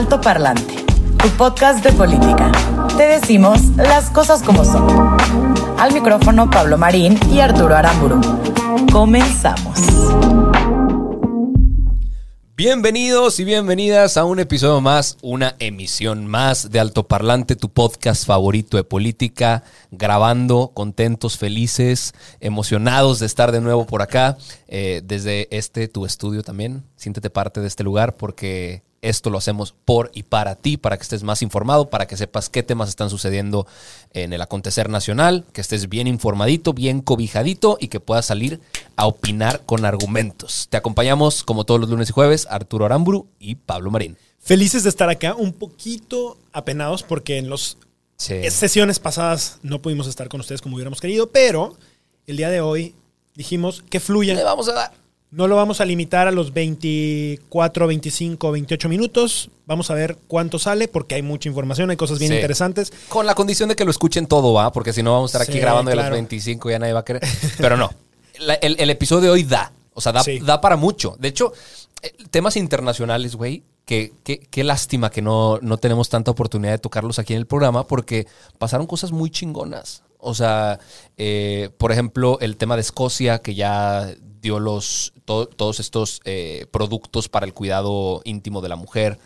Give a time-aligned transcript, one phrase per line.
[0.00, 0.76] Alto Parlante,
[1.18, 2.50] tu podcast de política.
[2.96, 4.88] Te decimos las cosas como son.
[5.78, 8.18] Al micrófono Pablo Marín y Arturo Aramburu.
[8.90, 9.78] Comenzamos.
[12.56, 18.24] Bienvenidos y bienvenidas a un episodio más, una emisión más de Alto Parlante, tu podcast
[18.24, 25.46] favorito de política, grabando, contentos, felices, emocionados de estar de nuevo por acá, eh, desde
[25.54, 26.84] este tu estudio también.
[26.96, 31.02] Siéntete parte de este lugar porque esto lo hacemos por y para ti, para que
[31.02, 33.66] estés más informado, para que sepas qué temas están sucediendo
[34.12, 38.60] en el acontecer nacional, que estés bien informadito, bien cobijadito y que puedas salir
[38.96, 40.66] a opinar con argumentos.
[40.70, 44.16] Te acompañamos como todos los lunes y jueves, Arturo Aramburu y Pablo Marín.
[44.38, 47.76] Felices de estar acá, un poquito apenados porque en las
[48.16, 48.34] Sí.
[48.50, 51.76] sesiones pasadas no pudimos estar con ustedes como hubiéramos querido, pero
[52.26, 52.94] el día de hoy
[53.34, 54.44] dijimos que Le fluya.
[54.44, 54.92] vamos a dar.
[55.32, 59.50] No lo vamos a limitar a los 24, 25, 28 minutos.
[59.66, 62.36] Vamos a ver cuánto sale porque hay mucha información, hay cosas bien Sí.
[62.36, 62.92] interesantes.
[63.08, 64.72] Con la condición de que lo escuchen todo, ¿va?
[64.72, 66.14] Porque si no vamos a estar aquí Sí, grabando de los claro.
[66.16, 67.22] 25 y ya nadie va a querer.
[67.58, 67.90] Pero no.
[68.40, 69.72] La- el, el episodio de hoy da.
[69.94, 70.40] O sea, da, Sí.
[70.40, 71.14] da para mucho.
[71.20, 71.52] De hecho,
[72.02, 73.62] eh, temas internacionales, güey.
[73.86, 77.46] que- que- Qué lástima que no, no tenemos tanta oportunidad de tocarlos aquí en el
[77.46, 78.26] programa porque
[78.58, 80.04] pasaron cosas muy chingonas.
[80.22, 80.78] O sea,
[81.16, 86.66] eh, por ejemplo, el tema de Escocia, que ya dio los to- todos estos eh,
[86.70, 89.18] productos para el cuidado íntimo de la mujer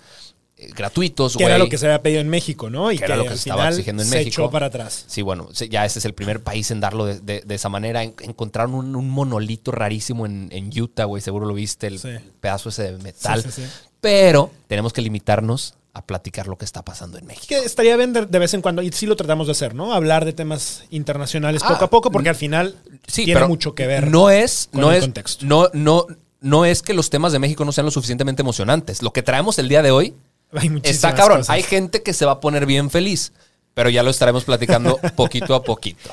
[0.57, 2.93] eh, gratuitos, Que era lo que se había pedido en México, ¿no?
[2.93, 4.43] Y Que era lo que al se estaba final exigiendo en se México.
[4.43, 5.05] echó para atrás.
[5.09, 8.03] Sí, bueno, ya este es el primer país en darlo de, de- de esa manera.
[8.05, 11.21] En- encontraron un, un monolito rarísimo en, en Utah, güey.
[11.23, 12.09] Seguro lo viste, el Sí.
[12.41, 13.43] pedazo ese de metal.
[13.43, 13.69] Sí, sí, sí.
[14.01, 17.47] Pero tenemos que limitarnos a platicar lo que está pasando en México.
[17.49, 19.95] Que estaría bien de, de vez en cuando, y sí lo tratamos de hacer, ¿no?
[19.95, 23.87] Hablar de temas internacionales Ah, poco a poco, porque al final Sí, tiene mucho que
[23.87, 24.11] ver.
[24.11, 25.47] No es, con no el es, contexto.
[25.47, 26.07] no, no,
[26.41, 29.03] no es que los temas de México no sean lo suficientemente emocionantes.
[29.03, 30.15] Lo que traemos el día de hoy
[30.53, 31.39] Hay está cabrón.
[31.39, 31.51] cosas.
[31.55, 33.33] Hay gente que se va a poner bien feliz,
[33.73, 36.11] pero ya lo estaremos platicando poquito a poquito.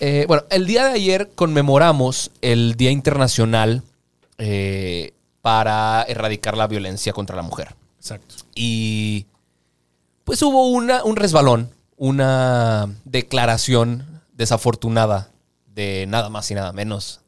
[0.00, 3.82] Eh, bueno, el día de ayer conmemoramos el Día Internacional
[4.38, 5.12] eh,
[5.42, 7.74] para erradicar la violencia contra la mujer.
[8.00, 8.34] Exacto.
[8.54, 9.26] Y
[10.24, 15.30] pues hubo una, un resbalón, una declaración desafortunada
[15.66, 17.20] de nada más y nada menos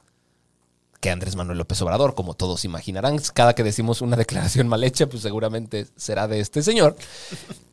[0.99, 3.19] que Andrés Manuel López Obrador, como todos imaginarán.
[3.35, 6.97] Cada que decimos una declaración mal hecha, pues seguramente será de este señor,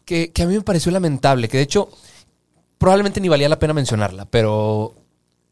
[0.04, 1.90] que, que a mí me pareció lamentable, que de hecho
[2.78, 4.94] probablemente ni valía la pena mencionarla, pero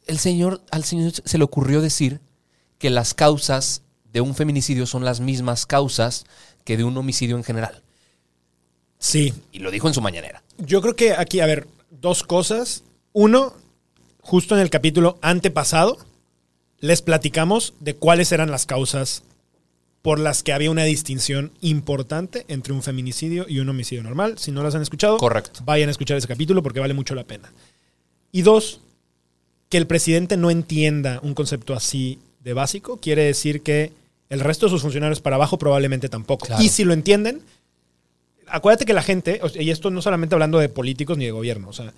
[0.05, 2.19] el señor, al señor se le ocurrió decir
[2.77, 6.25] que las causas de un feminicidio son las mismas causas
[6.67, 7.81] que de un homicidio en general.
[9.00, 10.44] Sí, Y lo dijo en su mañanera.
[10.57, 12.83] Yo creo que aquí, a ver, dos cosas.
[13.13, 13.53] Uno,
[14.19, 15.97] justo en el capítulo antepasado,
[16.79, 19.23] les platicamos de cuáles eran las causas
[20.01, 24.38] por las que había una distinción importante entre un feminicidio y un homicidio normal.
[24.38, 25.61] Si no las han escuchado, Correcto.
[25.63, 27.50] vayan a escuchar ese capítulo porque vale mucho la pena.
[28.33, 28.81] Y dos,
[29.69, 33.94] que el presidente no entienda un concepto así de básico quiere decir que
[34.29, 36.45] el resto de sus funcionarios para abajo probablemente tampoco.
[36.47, 36.61] Claro.
[36.63, 37.41] Y si lo entienden,
[38.47, 41.73] acuérdate que la gente, y esto no solamente hablando de políticos ni de gobierno, o
[41.73, 41.93] sea,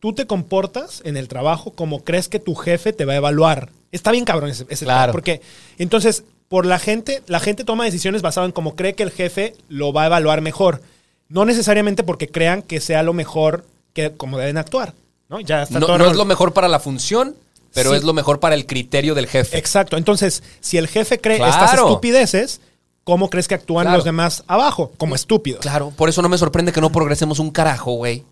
[0.00, 3.70] tú te comportas en el trabajo como crees que tu jefe te va a evaluar.
[3.92, 5.00] Está bien cabrón ese, ese Claro.
[5.06, 5.40] tema, porque
[5.78, 9.54] entonces, por la gente, la gente toma decisiones basadas en cómo cree que el jefe
[9.68, 10.82] lo va a evaluar mejor.
[11.28, 14.94] No necesariamente porque crean que sea lo mejor que como deben actuar.
[15.28, 15.40] ¿no?
[15.40, 17.34] Ya está No, todo no es lo mejor para la función,
[17.78, 17.96] pero Sí.
[17.96, 19.56] es lo mejor para el criterio del jefe.
[19.56, 19.96] Exacto.
[19.96, 21.52] Entonces, si el jefe cree Claro.
[21.52, 22.60] estas estupideces,
[23.04, 23.98] ¿cómo crees que actúan Claro.
[23.98, 24.92] los demás abajo?
[24.98, 25.60] Como estúpidos.
[25.60, 28.24] Claro, por eso no me sorprende que no progresemos un carajo, güey.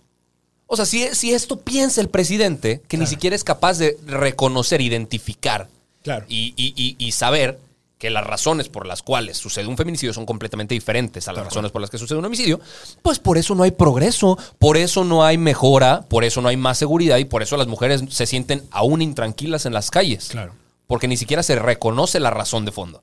[0.66, 4.80] O sea, si, si esto piensa el presidente, que ni siquiera es capaz de reconocer,
[4.80, 5.68] identificar
[6.02, 6.26] Claro.
[6.28, 7.58] y, y- y- y saber
[7.98, 11.72] que las razones por las cuales sucede un feminicidio son completamente diferentes a las razones
[11.72, 12.60] por las que sucede un homicidio,
[13.02, 16.56] pues por eso no hay progreso, por eso no hay mejora, por eso no hay
[16.58, 20.28] más seguridad y por eso las mujeres se sienten aún intranquilas en las calles.
[20.30, 20.52] Claro.
[20.86, 23.02] Porque ni siquiera se reconoce la razón de fondo.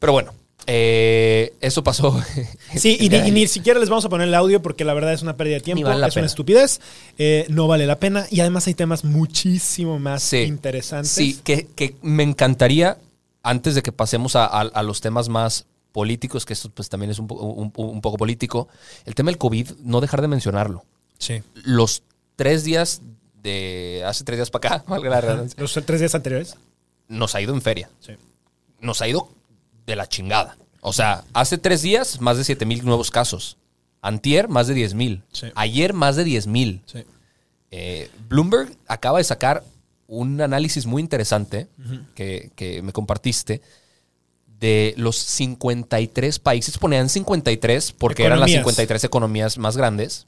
[0.00, 0.32] Pero bueno,
[0.66, 2.20] Eh, eso pasó.
[2.76, 5.12] Sí, y ni, y ni siquiera les vamos a poner el audio porque la verdad
[5.12, 6.22] es una pérdida de tiempo, vale es pena.
[6.22, 6.80] una estupidez,
[7.18, 10.38] eh, no vale la pena y además hay temas muchísimo más Sí.
[10.42, 11.10] interesantes.
[11.10, 12.96] Sí, que, que me encantaría,
[13.42, 17.10] antes de que pasemos a, a- a los temas más políticos, que esto pues también
[17.10, 18.68] es un, un- un poco político,
[19.04, 20.84] el tema del COVID, no dejar de mencionarlo.
[21.18, 21.42] Sí.
[21.64, 22.02] Los
[22.36, 23.02] tres días
[23.42, 26.56] de hace tres días para acá, valga la redundancia, Los tres días anteriores.
[27.08, 27.90] nos ha ido en feria.
[28.00, 28.12] Sí.
[28.80, 29.28] Nos ha ido
[29.86, 30.56] de la chingada.
[30.80, 33.56] O sea, hace tres días, más de 7 mil nuevos casos.
[34.00, 35.22] Antier, más de 10 mil.
[35.32, 35.46] Sí.
[35.54, 36.82] Ayer, más de 10 mil.
[36.86, 37.04] Sí.
[37.70, 39.62] Eh, Bloomberg acaba de sacar
[40.12, 41.68] un análisis muy interesante
[42.14, 43.62] que, que me compartiste
[44.60, 46.78] de los 53 países.
[46.78, 48.76] Ponían 53 porque eran las Economías.
[48.76, 50.26] 53 economías más grandes.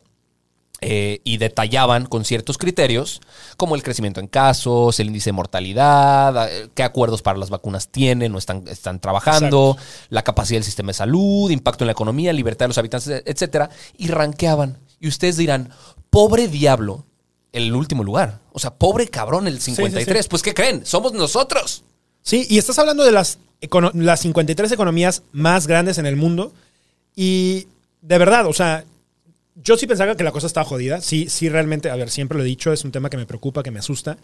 [0.80, 3.20] eh, y detallaban con ciertos criterios,
[3.56, 7.88] como el crecimiento en casos, el índice de mortalidad, eh, qué acuerdos para las vacunas
[7.88, 9.78] tienen o están, están trabajando,
[10.10, 13.70] la capacidad del sistema de salud, impacto en la economía, libertad de los habitantes, etcétera,
[13.96, 14.78] y rankeaban.
[15.00, 15.70] Y ustedes dirán,
[16.10, 17.06] pobre diablo,
[17.52, 18.40] el último lugar.
[18.56, 20.24] O sea, pobre cabrón, el 53.
[20.24, 20.28] sí.
[20.30, 20.86] Pues, ¿qué creen?
[20.86, 21.82] Somos nosotros.
[22.22, 23.38] Sí, y estás hablando de las,
[23.94, 26.52] las 53 economías más grandes en el mundo.
[27.16, 27.66] Y
[28.00, 28.84] de verdad, o sea,
[29.56, 31.00] yo sí pensaba que la cosa estaba jodida.
[31.00, 33.64] Sí, sí, realmente, a ver, siempre lo he dicho, es un tema que me preocupa,
[33.64, 34.18] que me asusta.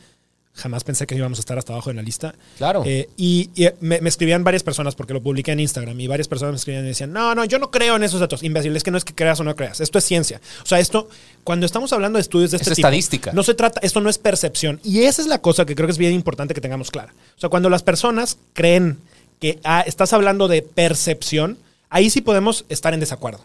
[0.54, 2.34] Jamás pensé que íbamos a estar hasta abajo en la lista.
[2.58, 2.82] Claro.
[2.84, 6.28] Eh, y y me, me escribían varias personas, porque lo publiqué en Instagram, y varias
[6.28, 8.42] personas me escribían y decían, no, no, yo no creo en esos datos.
[8.42, 9.80] Imbécil, es que no es que creas o no creas.
[9.80, 10.40] Esto es ciencia.
[10.62, 11.08] O sea, esto,
[11.44, 13.32] cuando estamos hablando de estudios de Es este tipo, estadística.
[13.32, 14.80] no se trata, esto no es percepción.
[14.84, 17.14] Y esa es la cosa que creo que es bien importante que tengamos clara.
[17.36, 18.98] O sea, cuando las personas creen
[19.40, 21.58] que ah, estás hablando de percepción,
[21.88, 23.40] ahí sí podemos estar en desacuerdo.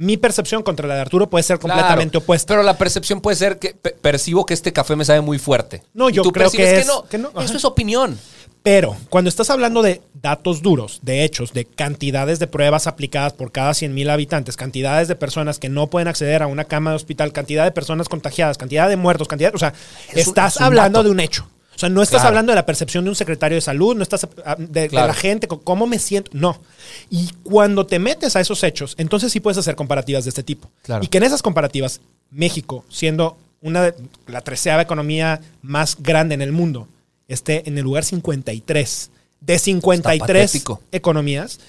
[0.00, 2.54] Mi percepción contra la de Arturo puede ser completamente Claro, opuesta.
[2.54, 5.82] Pero la percepción puede ser que pe- percibo que este café me sabe muy fuerte.
[5.92, 7.02] No, yo tú creo que es- no.
[7.02, 7.30] que no.
[7.40, 8.16] Eso es opinión.
[8.62, 13.50] Pero cuando estás hablando de datos duros, de hechos, de cantidades de pruebas aplicadas por
[13.50, 16.96] cada 100 mil habitantes, cantidades de personas que no pueden acceder a una cama de
[16.96, 19.72] hospital, cantidad de personas contagiadas, cantidad de muertos, cantidad, o sea,
[20.10, 21.08] Es un- estás es un hablando dato.
[21.08, 21.48] de un hecho.
[21.78, 22.30] O sea, no estás Claro.
[22.30, 25.46] hablando de la percepción de un secretario de salud, no estás ah, de, la gente,
[25.46, 26.28] cómo me siento.
[26.34, 26.60] No.
[27.08, 30.68] Y cuando te metes a esos hechos, entonces sí puedes hacer comparativas de este tipo.
[30.82, 31.04] Claro.
[31.04, 32.00] Y que en esas comparativas,
[32.32, 33.94] México, siendo una de,
[34.26, 36.88] la treceava economía más grande en el mundo,
[37.28, 39.10] esté en el lugar 53
[39.40, 40.20] de 53
[40.50, 40.82] patético.
[40.90, 41.60] economías,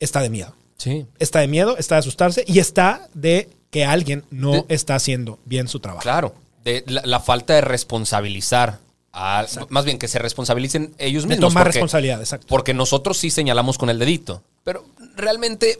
[0.00, 0.54] está de miedo.
[0.78, 1.04] Sí.
[1.18, 5.38] Está de miedo, está de asustarse y está de que alguien no De- está haciendo
[5.44, 6.02] bien su trabajo.
[6.04, 6.34] Claro.
[6.64, 8.78] De la, la falta de responsabilizar.
[9.12, 11.50] A- más bien que se responsabilicen ellos De mismos.
[11.50, 12.46] tomar porque- responsabilidad, exacto.
[12.48, 14.42] Porque nosotros sí señalamos con el dedito.
[14.64, 14.84] Pero
[15.16, 15.78] realmente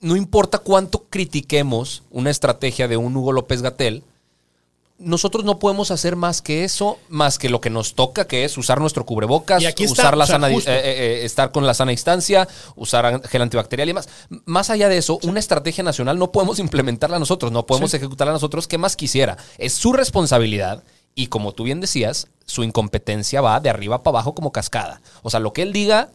[0.00, 4.02] no importa cuánto critiquemos una estrategia de un Hugo López Gatel,
[4.98, 8.56] nosotros no podemos hacer más que eso, más que lo que nos toca, que es
[8.56, 11.50] usar nuestro cubrebocas, Y aquí está, usar la o sea, sana, eh, eh, eh, estar
[11.50, 14.08] con la sana distancia, usar gel antibacterial y demás.
[14.30, 16.58] M- Más allá de eso, una estrategia nacional no podemos
[16.98, 17.96] implementarla nosotros, no podemos Sí.
[17.96, 18.68] ejecutarla nosotros.
[18.68, 19.36] ¿Qué más quisiera?
[19.58, 20.84] Es su responsabilidad
[21.14, 25.00] y como tú bien decías, su incompetencia va de arriba para abajo como cascada.
[25.22, 26.10] O sea, lo que él diga,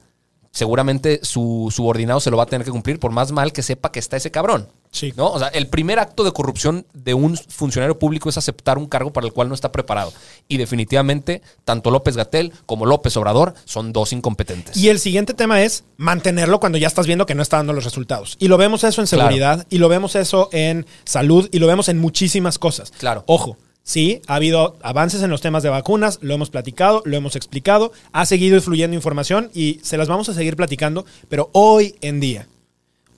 [0.52, 3.92] seguramente su subordinado se lo va a tener que cumplir por más mal que sepa
[3.92, 4.68] que está ese cabrón.
[4.92, 5.14] Sí.
[5.16, 5.32] ¿no?
[5.32, 9.14] O sea, el primer acto de corrupción de un funcionario público es aceptar un cargo
[9.14, 10.12] para el cual no está preparado.
[10.48, 14.76] Y definitivamente, tanto López Gatel como López Obrador son dos incompetentes.
[14.76, 17.84] Y el siguiente tema es mantenerlo cuando ya estás viendo que no está dando los
[17.84, 18.36] resultados.
[18.40, 19.24] Y lo vemos eso en Claro.
[19.30, 22.92] seguridad, y lo vemos eso en salud, y lo vemos en muchísimas cosas.
[22.98, 23.24] Claro.
[23.28, 23.58] Ojo,
[23.90, 27.92] sí, ha habido avances en los temas de vacunas, lo hemos platicado, lo hemos explicado,
[28.12, 32.48] ha seguido fluyendo información y se las vamos a seguir platicando, pero hoy en día,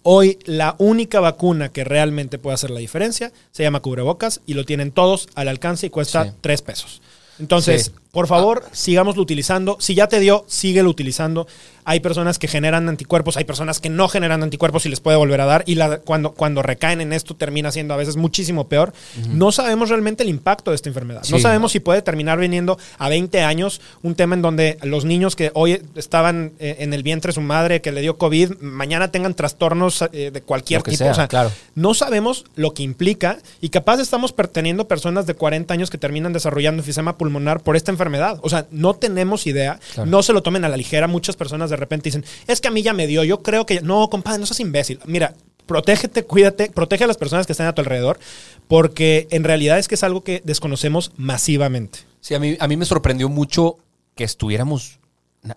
[0.04, 4.64] hoy la única vacuna que realmente puede hacer la diferencia se llama cubrebocas y lo
[4.66, 6.32] tienen todos al alcance y cuesta Sí.
[6.40, 7.02] tres pesos.
[7.38, 7.92] Entonces, Sí.
[8.12, 9.78] Por favor, sigámoslo utilizando.
[9.80, 11.48] Si ya te dio, síguelo utilizando.
[11.84, 15.42] Hay personas que generan anticuerpos, hay personas que no generan anticuerpos y les puede volver
[15.42, 15.64] a dar.
[15.66, 18.94] Y la- cuando, cuando recaen en esto termina siendo a veces muchísimo peor.
[19.30, 21.22] No sabemos realmente el impacto de esta enfermedad.
[21.32, 25.36] No sabemos si puede terminar viniendo a 20 años un tema en donde los niños
[25.36, 29.10] que hoy estaban eh, en el vientre de su madre que le dio COVID, mañana
[29.10, 30.98] tengan trastornos eh, de cualquier tipo.
[30.98, 31.52] sea, O sea, claro.
[31.74, 35.98] no sabemos lo que implica y capaz estamos per- teniendo personas de 40 años que
[35.98, 38.01] terminan desarrollando enfisema pulmonar por esta enfermedad.
[38.42, 39.80] O sea, no tenemos idea.
[39.94, 40.10] Claro.
[40.10, 41.08] No se lo tomen a la ligera.
[41.08, 43.24] Muchas personas de repente dicen, es que a mí ya me dio.
[43.24, 43.82] Yo creo que...
[43.82, 45.00] No, compadre, no seas imbécil.
[45.06, 45.34] Mira,
[45.66, 48.20] protégete, cuídate, protege a las personas que están a tu alrededor
[48.68, 52.00] porque en realidad es que es algo que desconocemos masivamente.
[52.22, 53.78] Sí, a mí, a mí me sorprendió mucho
[54.16, 55.00] que estuviéramos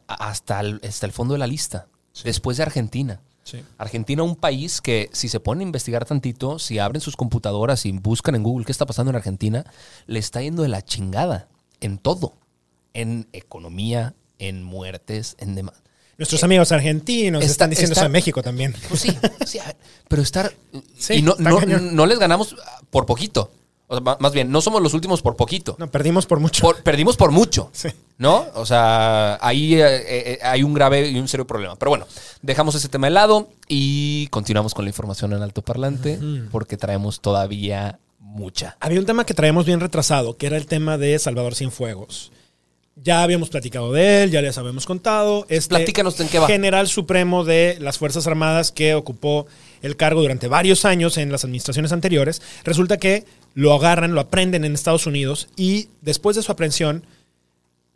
[0.06, 1.86] hasta el, hasta el fondo de la lista,
[2.24, 3.20] después de Argentina.
[3.44, 3.62] Sí.
[3.76, 7.92] Argentina, un país que si se ponen a investigar tantito, si abren sus computadoras y
[7.92, 9.64] buscan en Google qué está pasando en Argentina,
[10.06, 11.48] le está yendo de la chingada
[11.84, 12.32] en todo.
[12.92, 15.82] En economía, en muertes, en demás.
[16.16, 18.74] Nuestros amigos argentinos está- están diciendo está- eso en México también.
[18.88, 19.58] Pues sí, sí,
[20.08, 20.52] pero estar...
[20.96, 22.54] Sí, y no, les ganamos
[22.90, 23.50] por poquito.
[23.88, 25.74] O sea, más bien, no somos los últimos por poquito.
[25.78, 26.62] No, perdimos por mucho.
[26.62, 27.68] Por- perdimos por mucho.
[27.72, 27.88] Sí.
[28.16, 28.46] ¿No?
[28.54, 29.82] O sea, ahí eh,
[30.32, 31.74] eh, hay un grave y un serio problema.
[31.76, 32.06] Pero bueno,
[32.42, 36.18] dejamos ese tema de lado y continuamos con la información en alto parlante
[36.52, 37.98] porque traemos todavía
[38.34, 38.76] mucha.
[38.80, 42.32] Había un tema que traemos bien retrasado, que era el tema de Salvador Cienfuegos.
[42.96, 45.46] Ya habíamos platicado de él, ya les habíamos contado.
[45.48, 46.46] Este Platícanos en qué va.
[46.46, 49.46] General Supremo de las Fuerzas Armadas que ocupó
[49.82, 52.40] el cargo durante varios años en las administraciones anteriores.
[52.62, 53.24] Resulta que
[53.54, 57.04] lo agarran, lo aprenden en Estados Unidos y después de su aprehensión,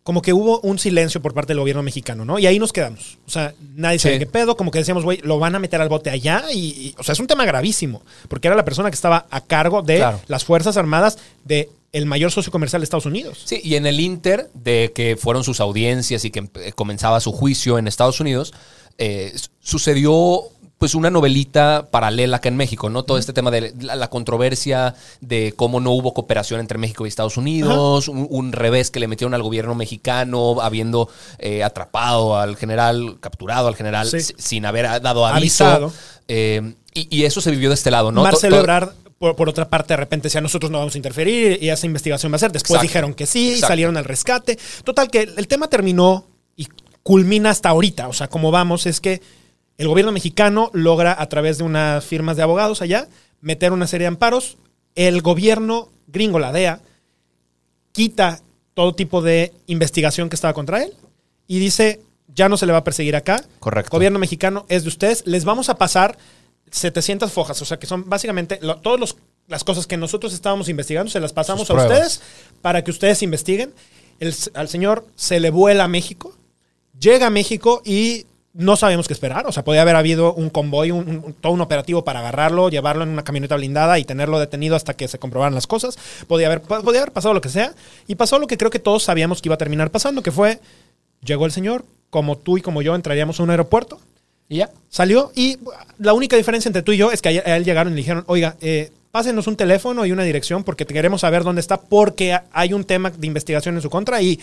[0.09, 2.39] como que hubo un silencio por parte del gobierno mexicano, ¿no?
[2.39, 3.19] Y ahí nos quedamos.
[3.27, 4.21] O sea, nadie sabe Sí.
[4.21, 6.95] qué pedo, como que decíamos, güey, lo van a meter al bote allá y, y-
[6.97, 9.97] o sea, es un tema gravísimo, porque era la persona que estaba a cargo de
[9.99, 10.19] Claro.
[10.27, 13.43] las Fuerzas Armadas de el mayor socio comercial de Estados Unidos.
[13.45, 17.33] Sí, y en el Inter de que fueron sus audiencias y que empe- comenzaba su
[17.33, 18.55] juicio en Estados Unidos,
[18.97, 20.41] eh, sucedió
[20.79, 23.03] pues una novelita paralela acá en México, ¿no?
[23.03, 27.09] Todo este tema de la, la controversia de cómo no hubo cooperación entre México y
[27.09, 31.09] Estados Unidos, un, un revés que le metieron al gobierno mexicano, habiendo
[31.41, 34.21] eh, atrapado al general, capturado al general Sí.
[34.39, 35.65] sin haber dado aviso.
[35.65, 35.93] Avisado.
[36.29, 38.23] Eh, y, y eso se vivió de este lado, ¿no?
[38.23, 41.71] Marcelo Ebrard, por, por otra parte, de repente decía, nosotros no vamos a interferir y
[41.71, 42.53] esa investigación va a ser.
[42.53, 42.83] Después Exacto.
[42.87, 43.67] dijeron que sí Exacto.
[43.67, 44.57] salieron al rescate.
[44.85, 46.69] Total, que el tema terminó y
[47.03, 48.07] culmina hasta ahorita.
[48.07, 49.21] O sea, como vamos, es que
[49.79, 53.09] el gobierno mexicano logra, a través de unas firmas de abogados allá,
[53.41, 54.59] meter una serie de amparos.
[54.95, 56.81] El gobierno gringo, la DEA,
[57.93, 58.41] quita
[58.75, 60.93] todo tipo de investigación que estaba contra él
[61.47, 62.01] y dice,
[62.35, 63.43] ya no se le va a perseguir acá.
[63.61, 63.91] Correcto.
[63.91, 65.27] Gobierno mexicano es de ustedes.
[65.27, 66.17] Les vamos a pasar
[66.71, 69.17] 700 fojas, o sea que son básicamente lo- todas
[69.47, 72.21] las cosas que nosotros estábamos investigando, se las pasamos a ustedes
[72.61, 73.73] para que ustedes investiguen.
[74.21, 76.37] El- al señor se le vuela a México,
[76.99, 78.27] llega a México y
[78.59, 79.47] no sabemos qué esperar.
[79.47, 83.05] O sea, podía haber habido un convoy, un, un- todo un operativo para agarrarlo, llevarlo
[83.05, 85.97] en una camioneta blindada y tenerlo detenido hasta que se comprobaran las cosas.
[86.27, 87.73] Podía haber, po- podía haber pasado lo que sea.
[88.09, 90.59] Y pasó lo que creo que todos sabíamos que iba a terminar pasando, que fue,
[91.25, 94.01] llegó el señor, como tú y como yo entraríamos a un aeropuerto,
[94.49, 94.71] Y ya.
[94.89, 95.59] Salió y
[95.99, 98.25] la única diferencia entre tú y yo es que a él llegaron y le dijeron,
[98.27, 102.45] oiga, eh, pásenos un teléfono y una dirección porque queremos saber dónde está porque ha-
[102.53, 104.41] hay un tema de investigación en su contra y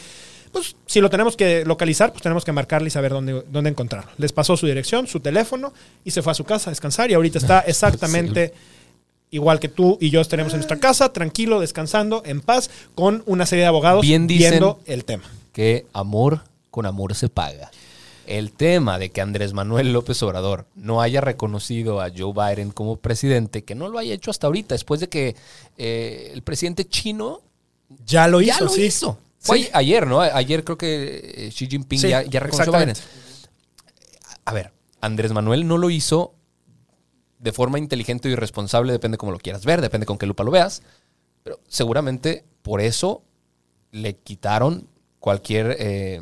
[0.56, 4.10] pues si lo tenemos que localizar, pues tenemos que marcarle y saber dónde, dónde encontrarlo.
[4.18, 5.74] Les pasó su dirección, su teléfono
[6.06, 8.54] y se fue a su casa a descansar y ahorita está exactamente
[9.32, 13.46] igual que tú y yo estaremos en nuestra casa, tranquilo, descansando, en paz, con una
[13.46, 15.24] serie de abogados Bien dicen- viendo el tema.
[15.52, 17.70] que amor con amor se paga.
[18.28, 22.96] El tema de que Andrés Manuel López Obrador no haya reconocido a Joe Biden como
[22.98, 25.36] presidente, que no lo haya hecho hasta ahorita, después de que
[25.78, 27.42] eh, el presidente chino
[28.08, 28.86] Ya lo hizo, ya lo sí.
[28.86, 29.20] hizo.
[29.46, 29.70] Fue Sí.
[29.74, 30.22] ayer, ¿no?
[30.22, 32.96] Ayer creo que eh, Xi Jinping Sí, ya, ya reconoció a Biden.
[34.46, 36.34] A ver, Andrés Manuel no lo hizo
[37.40, 40.52] de forma inteligente y responsable, depende cómo lo quieras ver, depende con qué lupa lo
[40.52, 40.82] veas,
[41.44, 43.24] pero seguramente por eso
[43.92, 44.88] le quitaron
[45.20, 46.22] cualquier eh,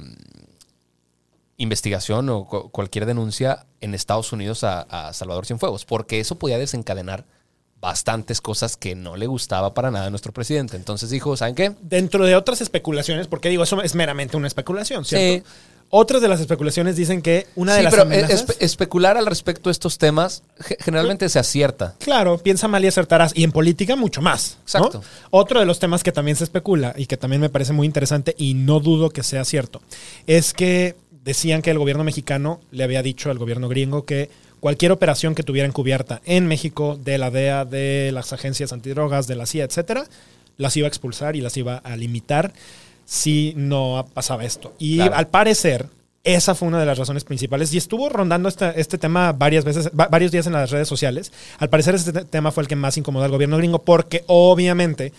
[1.57, 6.57] investigación o cu- cualquier denuncia en Estados Unidos a, a Salvador Cienfuegos, porque eso podía
[6.57, 7.25] desencadenar
[7.83, 10.77] bastantes cosas que no le gustaba para nada a nuestro presidente.
[10.77, 11.73] Entonces dijo, ¿saben qué?
[11.81, 15.45] dentro de otras especulaciones, porque digo, eso es meramente una especulación, ¿cierto?
[15.45, 15.51] Sí.
[15.95, 18.47] Otras de las especulaciones dicen que una de Sí, las pero amenazas...
[18.47, 21.93] espe- especular al respecto de estos temas ge- generalmente se acierta.
[21.99, 23.33] Claro, piensa mal y acertarás.
[23.35, 24.55] Y en política mucho más.
[24.55, 24.61] ¿no?
[24.63, 25.03] Exacto.
[25.29, 28.33] Otro de los temas que también se especula y que también me parece muy interesante
[28.39, 29.81] y no dudo que sea cierto,
[30.25, 34.29] es que decían que el gobierno mexicano le había dicho al gobierno gringo que
[34.63, 39.35] cualquier operación que tuviera encubierta en México de la DEA, de las agencias antidrogas, de
[39.35, 40.05] la CIA, etcétera,
[40.55, 42.53] las iba a expulsar y las iba a limitar
[43.05, 44.73] si no pasaba esto.
[44.79, 45.15] Y Claro.
[45.15, 45.87] al parecer,
[46.23, 49.89] esa fue una de las razones principales y estuvo rondando este, este tema varias veces,
[49.99, 51.33] va- varios días en las redes sociales.
[51.59, 55.11] Al parecer este te- tema fue el que más incomodó al gobierno gringo porque obviamente,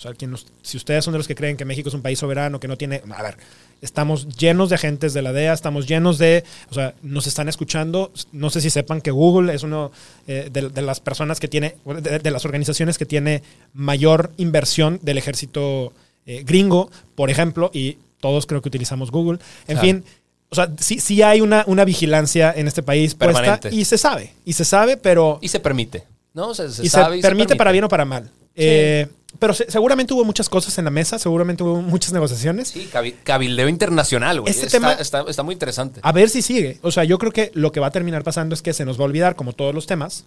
[0.00, 2.18] o sea, quien si ustedes son de los que creen que México es un país
[2.18, 3.36] soberano, que no tiene, a ver,
[3.82, 8.10] estamos llenos de agentes de la DEA, estamos llenos de, o sea, nos están escuchando,
[8.32, 9.92] no sé si sepan que Google es uno
[10.26, 13.42] eh, de, de las personas que tiene, de, de las organizaciones que tiene
[13.74, 15.92] mayor inversión del ejército
[16.24, 19.38] eh, gringo, por ejemplo, y todos creo que utilizamos Google.
[19.68, 20.04] En fin,
[20.48, 23.68] o sea, sí, sí hay una, una vigilancia en este país puesta Permanente.
[23.70, 26.54] y se sabe, y se sabe, pero Y se permite, ¿no?
[26.54, 28.24] Se, se y sabe se, permite para bien o para mal.
[28.24, 28.62] Sí.
[28.66, 29.08] Eh,
[29.38, 32.68] pero se- seguramente hubo muchas cosas en la mesa, seguramente hubo muchas negociaciones.
[32.68, 34.50] Sí, cabi- cabildeo internacional, güey.
[34.50, 36.00] Este está, tema- está, está muy interesante.
[36.02, 36.78] A ver si sigue.
[36.82, 38.98] O sea, yo creo que lo que va a terminar pasando es que se nos
[38.98, 40.24] va a olvidar, como todos los temas,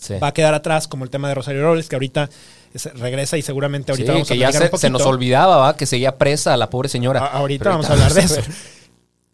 [0.00, 0.14] Sí.
[0.22, 2.30] va a quedar atrás, como el tema de Rosario Robles, que ahorita
[2.72, 5.02] es- regresa y seguramente ahorita Sí, vamos a que ya platicar se, un se nos
[5.02, 5.76] olvidaba, ¿va?
[5.76, 7.20] Que seguía presa la pobre señora.
[7.20, 8.40] A- ahorita vamos a hablar de eso.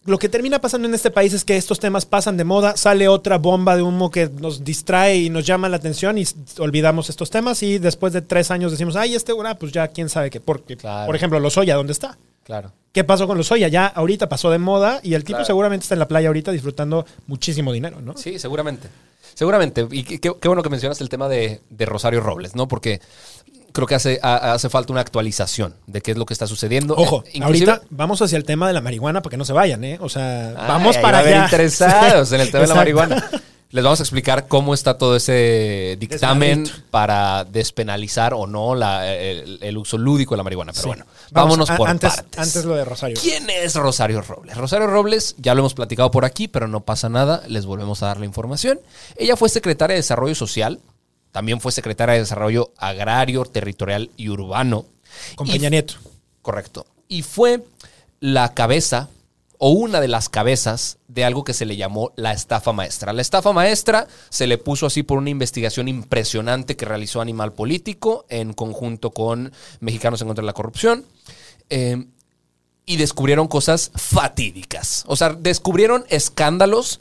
[0.06, 3.08] Lo que termina pasando en este país es que estos temas pasan de moda, sale
[3.08, 6.24] otra bomba de humo que nos distrae y nos llama la atención y
[6.58, 10.08] olvidamos estos temas y después de tres años decimos, ay, este, ah, pues ya quién
[10.08, 10.40] sabe qué.
[10.40, 11.06] Porque, Claro.
[11.06, 12.16] por ejemplo, Lozoya, ¿dónde está?
[12.44, 12.72] Claro.
[12.92, 13.68] ¿Qué pasó con Lozoya?
[13.68, 15.44] Ya ahorita pasó de moda y el tipo Claro.
[15.44, 18.16] seguramente está en la playa ahorita disfrutando muchísimo dinero, ¿no?
[18.16, 18.88] Sí, seguramente.
[19.34, 19.86] Seguramente.
[19.90, 22.68] Y qué, qué- qué bueno que mencionas el tema de, de Rosario Robles, ¿no?
[22.68, 23.00] Porque
[23.76, 26.94] creo que hace, ha- hace falta una actualización de qué es lo que está sucediendo.
[26.96, 29.84] Ojo, Eh, ahorita vamos hacia el tema de la marihuana para que no se vayan,
[29.84, 29.98] ¿eh?
[30.00, 31.44] O sea, vamos para allá.
[31.44, 33.30] interesados en el tema de la marihuana.
[33.70, 39.58] Les vamos a explicar cómo está todo ese dictamen para despenalizar o no la- el,
[39.60, 40.72] el uso lúdico de la marihuana.
[40.72, 40.88] Pero Sí.
[40.88, 42.38] bueno, vámonos por antes, partes.
[42.38, 43.18] Antes lo de Rosario.
[43.20, 44.56] ¿Quién es Rosario Robles?
[44.56, 48.06] Rosario Robles, ya lo hemos platicado por aquí, pero no pasa nada, les volvemos a
[48.06, 48.80] dar la información.
[49.16, 50.78] Ella fue secretaria de Desarrollo Social,
[51.36, 54.86] también fue secretaria de Desarrollo Agrario, Territorial y Urbano.
[55.34, 55.96] Con Peña Nieto.
[56.40, 56.86] Correcto.
[57.08, 57.62] Y fue
[58.20, 59.10] la cabeza
[59.58, 63.12] o una de las cabezas de algo que se le llamó la estafa maestra.
[63.12, 68.24] La estafa maestra se le puso así por una investigación impresionante que realizó Animal Político
[68.30, 71.04] en conjunto con Mexicanos en contra de la corrupción.
[71.68, 72.02] Eh,
[72.86, 75.04] y descubrieron cosas fatídicas.
[75.06, 77.00] O sea, descubrieron escándalos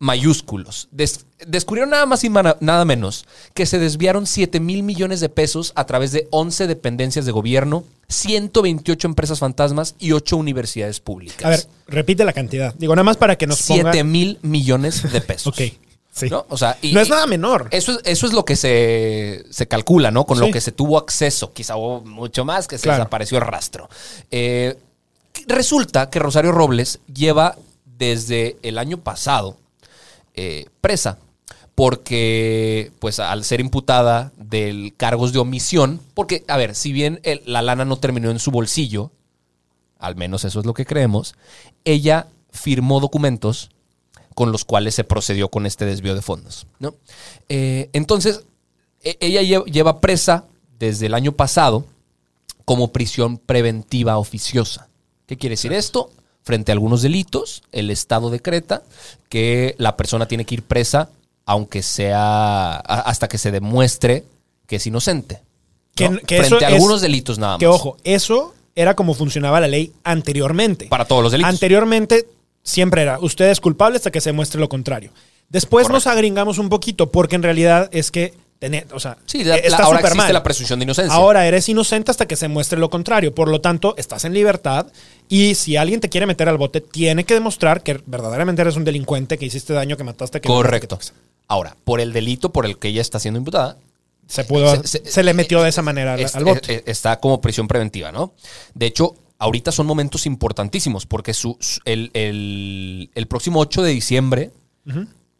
[0.00, 0.88] mayúsculos.
[0.90, 5.72] Des- descubrieron nada más y nada menos que se desviaron 7 mil millones de pesos
[5.76, 11.44] a través de 11 dependencias de gobierno, 128 empresas fantasmas y 8 universidades públicas.
[11.44, 12.74] A ver, repite la cantidad.
[12.76, 13.92] Digo, nada más para que nos ponga...
[13.92, 15.54] 7 mil millones de pesos.
[15.60, 15.72] Ok,
[16.12, 16.28] sí.
[16.30, 16.44] ¿No?
[16.48, 17.68] O sea, y- no es nada menor.
[17.70, 20.24] Eso es, eso es lo que se, se calcula, ¿no?
[20.24, 20.46] Con Sí.
[20.46, 21.52] lo que se tuvo acceso.
[21.52, 22.98] Quizá hubo mucho más que se Claro.
[23.04, 23.88] desapareció el rastro.
[24.30, 24.76] Eh,
[25.46, 27.56] resulta que Rosario Robles lleva
[27.98, 29.56] desde el año pasado
[30.42, 31.18] eh, presa
[31.94, 37.42] porque, pues, al ser imputada de cargos de omisión, porque, a ver, si bien el-
[37.46, 39.10] la lana no terminó en su bolsillo,
[39.98, 41.34] al menos eso es lo que creemos,
[41.84, 43.70] ella firmó documentos
[44.34, 46.66] con los cuales se procedió con este desvío de fondos.
[46.78, 46.94] ¿no?
[47.48, 48.44] Eh, entonces,
[49.02, 50.44] e- ella lle- lleva presa
[50.78, 51.86] desde el año pasado
[52.64, 54.88] como prisión preventiva oficiosa.
[55.26, 56.10] ¿Qué quiere decir esto?
[56.42, 58.82] Frente a algunos delitos, el Estado decreta
[59.28, 61.08] que la persona tiene que ir presa
[61.46, 64.24] aunque sea hasta que se demuestre
[64.66, 65.42] que es inocente.
[65.94, 66.18] Que- ¿no?
[66.20, 67.58] que Frente eso a es- algunos delitos nada más.
[67.60, 70.86] Que ojo, eso era como funcionaba la ley anteriormente.
[70.86, 71.52] Para todos los delitos.
[71.52, 72.26] Anteriormente
[72.62, 75.10] siempre era, usted es culpable hasta que se muestre lo contrario.
[75.48, 79.56] Después nos agringamos un poquito porque en realidad es que, tener, o sea, Sí, la-
[79.56, 80.32] eh, está la- ahora existe mal.
[80.34, 81.12] la presunción de inocencia.
[81.14, 83.34] Ahora eres inocente hasta que se muestre lo contrario.
[83.34, 84.86] Por lo tanto, estás en libertad
[85.28, 88.84] y si alguien te quiere meter al bote, tiene que demostrar que verdaderamente eres un
[88.84, 90.98] delincuente, que hiciste daño, que mataste, que Correcto.
[91.48, 93.76] Ahora, por el delito por el que ella está siendo imputada,
[94.28, 96.74] Se, pudo, se, Se- se- le metió de esa manera al, es- al bote.
[96.76, 98.34] es- está como prisión preventiva, ¿no?
[98.74, 103.90] De hecho, ahorita son momentos importantísimos porque su, su- el, el- el próximo 8 de
[103.90, 104.50] diciembre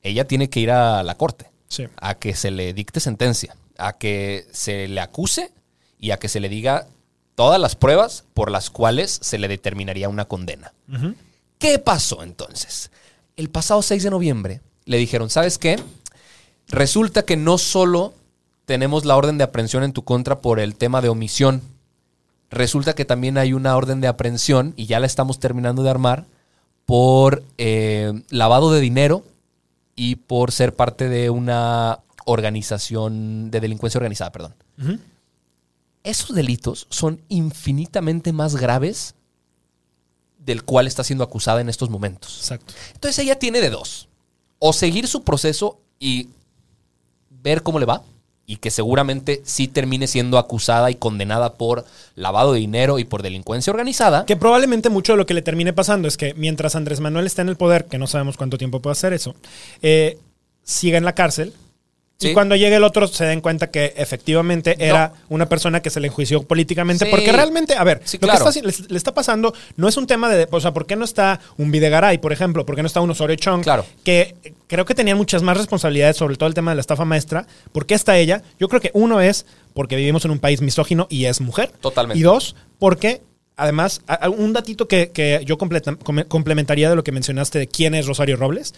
[0.03, 1.87] ella tiene que ir a la corte Sí.
[1.99, 5.53] a que se le dicte sentencia, a que se le acuse
[6.01, 6.89] y a que se le diga
[7.37, 10.75] todas las pruebas por las cuales se le determinaría una condena.
[11.59, 12.91] ¿Qué pasó entonces?
[13.37, 15.81] El pasado 6 de noviembre le dijeron, ¿sabes qué?
[16.69, 18.15] Resulta que no solo
[18.65, 21.63] tenemos la orden de aprehensión en tu contra por el tema de omisión,
[22.51, 26.27] resulta que también hay una orden de aprehensión, y ya la estamos terminando de armar,
[26.85, 29.25] por eh, lavado de dinero
[29.97, 34.55] y por ser parte de una organización de delincuencia organizada, perdón.
[36.03, 39.15] Esos delitos son infinitamente más graves
[40.39, 42.39] del cual está siendo acusada en estos momentos.
[42.39, 42.73] Exacto.
[42.95, 44.09] Entonces ella tiene de dos.
[44.59, 46.29] O seguir su proceso y
[47.29, 48.03] ver cómo le va.
[48.51, 51.85] Y que seguramente sí termine siendo acusada y condenada por
[52.17, 54.27] lavado de dinero y por delincuencia organizada.
[54.27, 57.43] Que probablemente mucho de lo que le termine pasando es que mientras Andrés Manuel está
[57.43, 59.37] en el poder, que no sabemos cuánto tiempo puede hacer eso,
[59.83, 60.19] eh,
[60.65, 61.55] siga en la cárcel.
[62.21, 62.29] Sí.
[62.29, 66.01] Y cuando llegue el otro se den cuenta que efectivamente era una persona que se
[66.01, 67.07] le enjuició políticamente.
[67.07, 67.11] Sí.
[67.11, 68.45] Porque realmente, a ver, Sí, lo claro.
[68.45, 70.97] que está, le, le está pasando no es un tema de, o sea, ¿por qué
[70.97, 72.67] no está un Videgaray, por ejemplo?
[72.67, 73.63] ¿Por qué no está un Osorio Chong?
[73.63, 73.87] Claro.
[74.05, 74.35] Que
[74.67, 77.47] creo que tenían muchas más responsabilidades sobre todo el tema de la estafa maestra.
[77.73, 78.43] ¿Por qué está ella?
[78.59, 81.73] Yo creo que uno es porque vivimos en un país misógino y es mujer.
[81.81, 82.19] Totalmente.
[82.19, 83.23] Y dos, porque
[83.57, 84.03] además,
[84.37, 85.97] un datito que, que yo completa-
[86.29, 88.75] complementaría de lo que mencionaste de quién es Rosario Robles.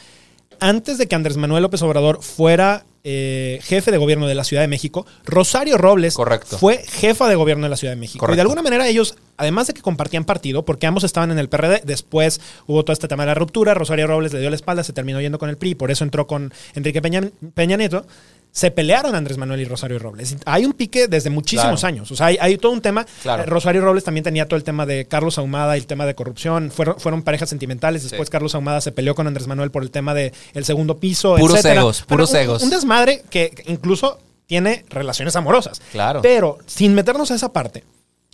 [0.60, 4.62] Antes de que Andrés Manuel López Obrador fuera eh, jefe de gobierno de la Ciudad
[4.62, 6.58] de México, Rosario Robles Correcto.
[6.58, 8.26] fue jefa de gobierno de la Ciudad de México.
[8.30, 11.48] Y de alguna manera ellos, además de que compartían partido, porque ambos estaban en el
[11.48, 14.84] PRD, después hubo todo este tema de la ruptura, Rosario Robles le dio la espalda,
[14.84, 17.22] se terminó yendo con el PRI, por eso entró con Enrique Peña,
[17.54, 18.06] Peña Nieto.
[18.54, 20.36] Se pelearon Andrés Manuel y Rosario Robles.
[20.44, 21.94] Hay un pique desde muchísimos Claro.
[21.94, 22.12] años.
[22.12, 23.06] O sea, hay, hay todo un tema.
[23.22, 23.42] Claro.
[23.42, 26.14] Eh, Rosario Robles también tenía todo el tema de Carlos Ahumada y el tema de
[26.14, 26.70] corrupción.
[26.70, 28.02] Fueron, fueron parejas sentimentales.
[28.02, 28.30] Después Sí.
[28.30, 31.34] Carlos Ahumada se peleó con Andrés Manuel por el tema del el segundo piso.
[31.36, 31.80] Puros etcétera.
[31.80, 32.62] egos, puros Bueno, un- egos.
[32.62, 35.80] Un desmadre que incluso tiene relaciones amorosas.
[35.90, 36.20] Claro.
[36.20, 37.84] Pero sin meternos a esa parte,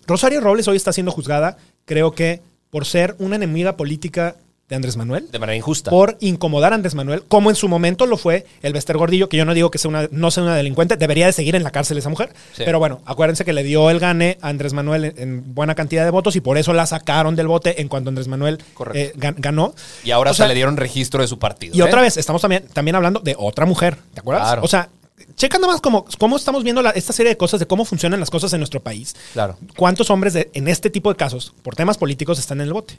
[0.06, 4.34] Rosario Robles hoy está siendo juzgada, creo que por ser una enemiga política
[4.68, 5.90] de Andrés Manuel De manera injusta.
[5.90, 9.36] por incomodar a Andrés Manuel, como en su momento lo fue el Bester Gordillo, que
[9.38, 11.70] yo no digo que sea una, no sea una delincuente, debería de seguir en la
[11.70, 12.34] cárcel esa mujer.
[12.54, 12.62] Sí.
[12.66, 16.04] Pero bueno, acuérdense que le dio el gane a Andrés Manuel en, en buena cantidad
[16.04, 18.58] de votos y por eso la sacaron del bote en cuanto Andrés Manuel
[18.94, 19.74] eh, gan- ganó.
[20.04, 21.74] y ahora O sea, se le dieron registro de su partido.
[21.74, 21.84] Y ¿eh?
[21.84, 24.46] otra vez, estamos también, también hablando de otra mujer, ¿te acuerdas?
[24.48, 24.62] Claro.
[24.64, 24.90] O sea,
[25.34, 28.20] checa nada más cómo, cómo estamos viendo la- esta serie de cosas, de cómo funcionan
[28.20, 29.16] las cosas en nuestro país.
[29.32, 32.74] Claro, ¿Cuántos hombres de- en este tipo de casos, por temas políticos, están en el
[32.74, 32.98] bote?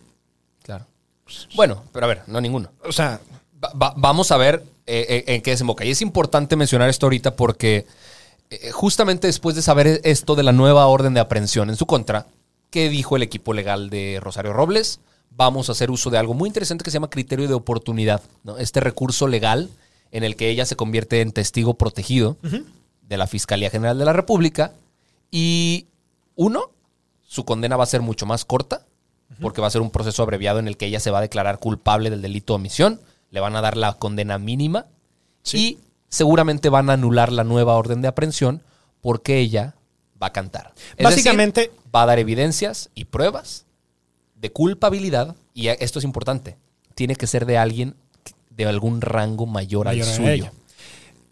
[0.64, 0.88] claro.
[1.56, 2.70] Bueno, pero a ver, no ninguno.
[2.84, 3.20] O sea,
[3.63, 5.84] Va- va- vamos a ver eh, eh, en qué desemboca.
[5.84, 7.86] Y es importante mencionar esto ahorita porque
[8.50, 12.26] eh, justamente después de saber esto de la nueva orden de aprehensión en su contra,
[12.70, 15.02] ¿qué dijo el equipo legal de Rosario Robles?
[15.32, 18.22] Vamos a hacer uso de algo muy interesante que se llama criterio de oportunidad.
[18.46, 18.58] ¿no?
[18.58, 19.70] Este recurso legal
[20.12, 22.38] en el que ella se convierte en testigo protegido
[23.02, 24.72] de la Fiscalía General de la República.
[25.32, 25.88] Y
[26.36, 26.72] uno,
[27.28, 28.86] su condena va a ser mucho más corta,
[29.42, 31.60] porque va a ser un proceso abreviado en el que ella se va a declarar
[31.60, 33.00] culpable del delito de omisión,
[33.32, 34.88] le van a dar la condena mínima
[35.54, 35.78] y
[36.10, 38.62] seguramente van a anular la nueva orden de aprehensión
[39.02, 39.76] porque ella
[40.22, 40.74] va a cantar.
[40.98, 43.65] Es Básicamente- decir, va a dar evidencias y pruebas
[44.36, 46.58] de culpabilidad y esto es importante,
[46.96, 47.96] tiene que ser de alguien
[48.50, 50.30] de algún rango mayor, al suyo.
[50.30, 50.54] ella.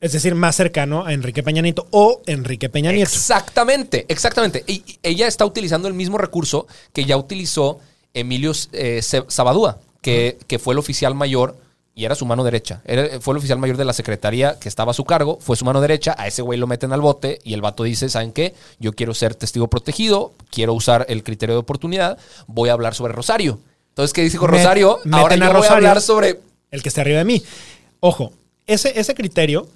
[0.02, 3.10] Es decir, más cercano a Enrique Peña Nieto o Enrique Peña Nieto.
[3.12, 4.64] Exactamente, exactamente.
[4.68, 7.80] Y ella está utilizando el mismo recurso que ya utilizó
[8.14, 11.56] Emilio eh, Sabadúa, que, que fue el oficial mayor
[11.96, 12.82] y era su mano derecha.
[12.86, 15.66] Era- fue el oficial mayor de la secretaría que estaba a su cargo, fue su
[15.66, 16.16] mano derecha.
[16.18, 18.54] A ese güey lo meten al bote y el vato dice: ¿Saben qué?
[18.80, 23.14] Yo quiero ser testigo protegido, quiero usar el criterio de oportunidad, voy a hablar sobre
[23.14, 23.60] Rosario.
[23.90, 25.00] Entonces, ¿qué dijo Met- Rosario?
[25.12, 26.40] Ahora a yo voy a hablar sobre.
[26.70, 27.42] el que esté arriba de mí.
[28.00, 28.32] Ojo,
[28.68, 29.68] ese, ese criterio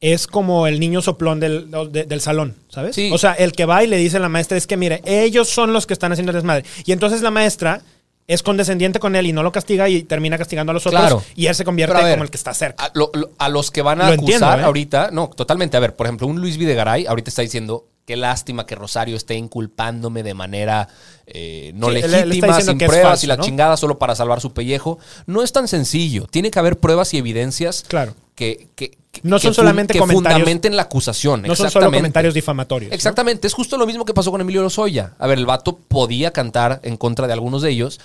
[0.00, 2.94] es como el niño soplón del, de- del salón, ¿sabes?
[2.96, 3.10] Sí.
[3.12, 5.48] O sea, el que va y le dice a la maestra es que, mire, ellos
[5.48, 6.64] son los que están haciendo el desmadre.
[6.86, 7.82] Y entonces la maestra
[8.26, 11.00] es condescendiente con él y no lo castiga y termina castigando a los otros.
[11.00, 11.22] Claro.
[11.34, 12.84] Y él se convierte ver, como el que está cerca.
[12.84, 14.64] A, lo- lo- a los que van a Lo acusar entiendo, ¿eh?
[14.64, 15.76] ahorita, no, totalmente.
[15.76, 19.34] A ver, por ejemplo, un Luis Videgaray ahorita está diciendo qué lástima que Rosario esté
[19.34, 20.88] inculpándome de manera
[21.26, 23.42] eh, no Sí, él- él está legítima, sin pruebas falso, y la ¿no?
[23.44, 24.98] chingada solo para salvar su pellejo.
[25.26, 26.26] No es tan sencillo.
[26.30, 28.14] Tiene que haber pruebas y evidencias Claro.
[28.34, 30.32] que- que- No son que fun- solamente que comentarios.
[30.38, 31.42] fundamenten la acusación.
[31.42, 32.90] No son solo comentarios difamatorios.
[32.90, 32.94] ¿no?
[32.94, 35.14] Exactamente, es justo lo mismo que pasó con Emilio Lozoya.
[35.18, 38.00] A ver, el vato podía cantar en contra de algunos de ellos,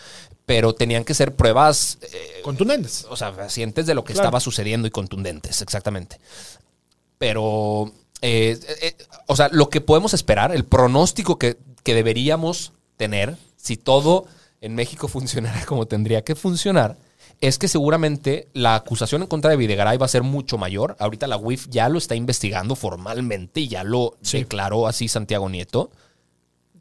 [0.45, 3.05] pero tenían que ser pruebas eh, Contundentes.
[3.09, 4.27] o sea, fehacientes de lo que Claro.
[4.27, 6.19] estaba sucediendo y contundentes, exactamente.
[7.17, 7.91] Pero,
[8.21, 8.95] eh, eh,
[9.27, 14.25] o sea, lo que podemos esperar, el pronóstico que, que deberíamos tener, si todo
[14.61, 16.97] en México funcionara como tendría que funcionar,
[17.41, 20.95] es que seguramente la acusación en contra de Videgaray va a ser mucho mayor.
[20.99, 24.39] Ahorita la UIF ya lo está investigando formalmente y ya lo Sí.
[24.39, 25.91] declaró así Santiago Nieto.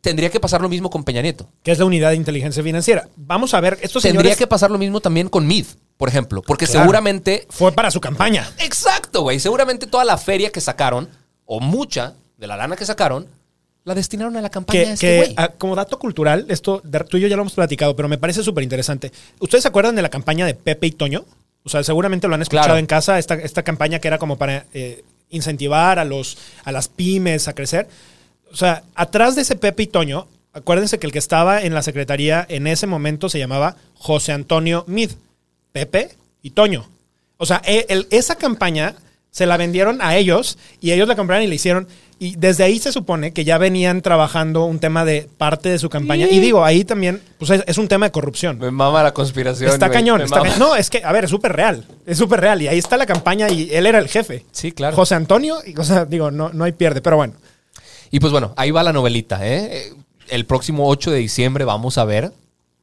[0.00, 1.48] Tendría que pasar lo mismo con Peña Nieto.
[1.62, 3.08] Que es la unidad de inteligencia financiera.
[3.16, 5.64] Vamos a ver, estos Tendría señores que pasar lo mismo también con Mid,
[5.96, 6.80] por ejemplo, porque Claro.
[6.82, 8.46] seguramente fue para su campaña.
[8.58, 9.40] Exacto, güey.
[9.40, 11.08] Seguramente toda la feria que sacaron,
[11.46, 13.26] o mucha de la lana que sacaron,
[13.84, 15.48] la destinaron a la campaña Que, de este que, güey.
[15.58, 18.42] como dato cultural, esto de- tú y yo ya lo hemos platicado, pero me parece
[18.42, 19.12] súper interesante.
[19.40, 21.24] ¿Ustedes se acuerdan de la campaña de Pepe y Toño?
[21.64, 22.78] O sea, seguramente lo han escuchado Claro.
[22.78, 26.88] en casa, esta, esta campaña que era como para eh, incentivar a, los, a las
[26.88, 27.88] pymes a crecer.
[28.52, 31.82] O sea, atrás de ese Pepe y Toño, acuérdense que el que estaba en la
[31.82, 35.10] secretaría en ese momento se llamaba José Antonio Mid.
[35.72, 36.10] Pepe
[36.42, 36.88] y Toño.
[37.36, 38.94] O sea, e- el- esa campaña
[39.34, 41.88] se la vendieron a ellos y ellos la compraron y la hicieron.
[42.20, 45.88] Y desde ahí se supone que ya venían trabajando un tema de parte de su
[45.90, 46.28] campaña.
[46.30, 48.60] Y digo, ahí también pues es, es un tema de corrupción.
[48.60, 49.72] Me mama la conspiración.
[49.72, 50.20] Está cañón.
[50.20, 50.60] Está cañón.
[50.60, 51.84] No, es que, a ver, es súper real.
[52.06, 52.62] Es súper real.
[52.62, 54.46] Y ahí está la campaña y él era el jefe.
[54.52, 54.94] Sí, claro.
[54.94, 57.02] José Antonio, y, o sea, digo, no, no hay pierde.
[57.02, 57.34] Pero bueno,
[58.12, 59.92] Y pues bueno, ahí va la novelita, ¿eh?
[60.28, 62.30] El próximo 8 de diciembre vamos a ver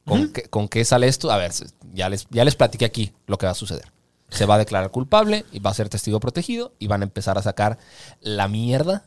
[0.04, 1.32] con, qué, con qué sale esto.
[1.32, 1.50] A ver,
[1.94, 3.86] ya les, ya les platiqué aquí lo que va a suceder.
[4.32, 7.38] Se va a declarar culpable y va a ser testigo protegido y van a empezar
[7.38, 7.78] a sacar
[8.20, 9.04] la mierda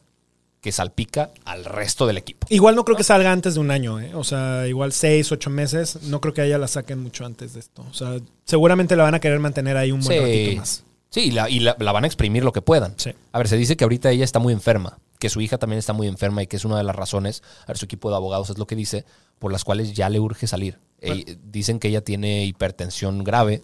[0.62, 2.48] que salpica al resto del equipo.
[2.50, 4.00] igual no creo que salga antes de un año.
[4.00, 4.12] ¿eh?
[4.16, 6.04] O sea, igual seis, ocho meses.
[6.04, 7.86] No creo que a ella la saquen mucho antes de esto.
[7.90, 10.84] O sea, seguramente la van a querer mantener ahí un buen ratito más.
[11.12, 12.94] Sí, y, la, y la- la van a exprimir lo que puedan.
[12.98, 13.12] Sí.
[13.32, 15.94] A ver, se dice que ahorita ella está muy enferma, que su hija también está
[15.94, 18.50] muy enferma y que es una de las razones, a ver, su equipo de abogados
[18.50, 19.06] es lo que dice,
[19.40, 20.80] por las cuales ya le urge salir.
[21.02, 23.62] Eh, dicen que ella tiene hipertensión grave,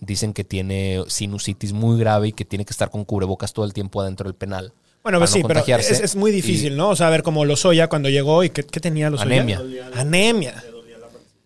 [0.00, 3.72] dicen que tiene sinusitis muy grave y que tiene que estar con cubrebocas todo el
[3.72, 4.72] tiempo adentro del penal.
[5.02, 6.90] Bueno, pues no sí, pero es, es muy difícil, Y- ¿no?
[6.90, 9.42] O sea, a ver, como Lozoya cuando llegó y ¿qué, qué tenía Lozoya?
[9.42, 9.60] Anemia.
[9.94, 10.64] Anemia.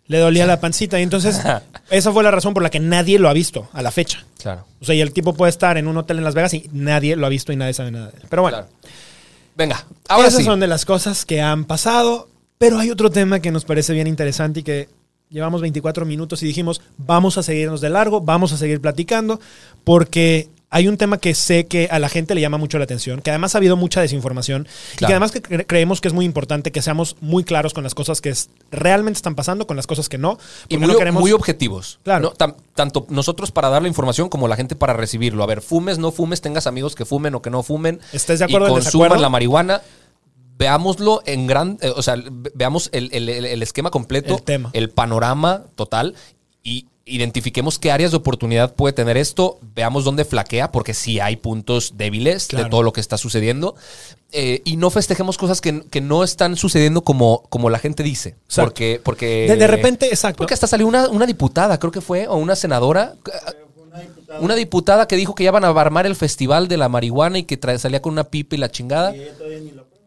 [0.07, 0.99] Le dolía la pancita.
[0.99, 1.41] Y entonces,
[1.91, 4.25] esa fue la razón por la que nadie lo ha visto a la fecha.
[4.41, 4.65] Claro.
[4.81, 7.15] O sea, y el tipo puede estar en un hotel en Las Vegas y nadie
[7.17, 8.23] lo ha visto y nadie sabe nada de él.
[8.29, 8.73] Pero bueno, Claro.
[9.57, 10.45] Venga, ahora esas sí.
[10.45, 12.29] son de las cosas que han pasado.
[12.59, 14.89] Pero hay otro tema que nos parece bien interesante y que
[15.31, 19.39] llevamos 24 minutos y dijimos, vamos a seguirnos de largo, vamos a seguir platicando,
[19.85, 23.21] porque hay un tema que sé que a la gente le llama mucho la atención,
[23.23, 26.25] que además ha habido mucha desinformación y que además que cre- creemos que es muy
[26.27, 29.87] importante que seamos muy claros con las cosas que es- realmente están pasando, con las
[29.87, 30.39] cosas que no.
[30.69, 31.21] Y muy, no queremos...
[31.23, 32.01] muy objetivos.
[32.03, 32.35] Claro.
[32.39, 32.55] ¿no?
[32.75, 35.43] Tanto nosotros para dar la información como la gente para recibirlo.
[35.43, 38.01] A ver, fumes, no fumes, tengas amigos que fumen o que no fumen.
[38.13, 39.23] ¿Estés de acuerdo y en consuman desacuerdo?
[39.23, 39.83] la marihuana.
[40.59, 41.79] Veámoslo en gran.
[41.81, 44.71] eh, o sea, ve- veamos el, el- el- el esquema completo, El tema.
[44.73, 46.15] el panorama total
[46.65, 49.59] y identifiquemos qué áreas de oportunidad puede tener esto.
[49.75, 52.65] Veamos dónde flaquea, porque sí hay puntos débiles Claro.
[52.65, 53.77] de todo lo que está sucediendo.
[54.33, 58.31] Eh, y no festejemos cosas que, que no están sucediendo como, como la gente dice.
[58.45, 58.63] Exacto.
[58.71, 59.47] Porque, porque.
[59.49, 60.37] De- de repente, exacto.
[60.39, 63.15] Porque hasta salió una, una diputada, creo que fue, o una senadora.
[64.41, 67.45] Una diputada que dijo que ya van a armar el festival de la marihuana y
[67.45, 69.17] que trae- salía con una pipa y la chingada.
[69.17, 69.27] Y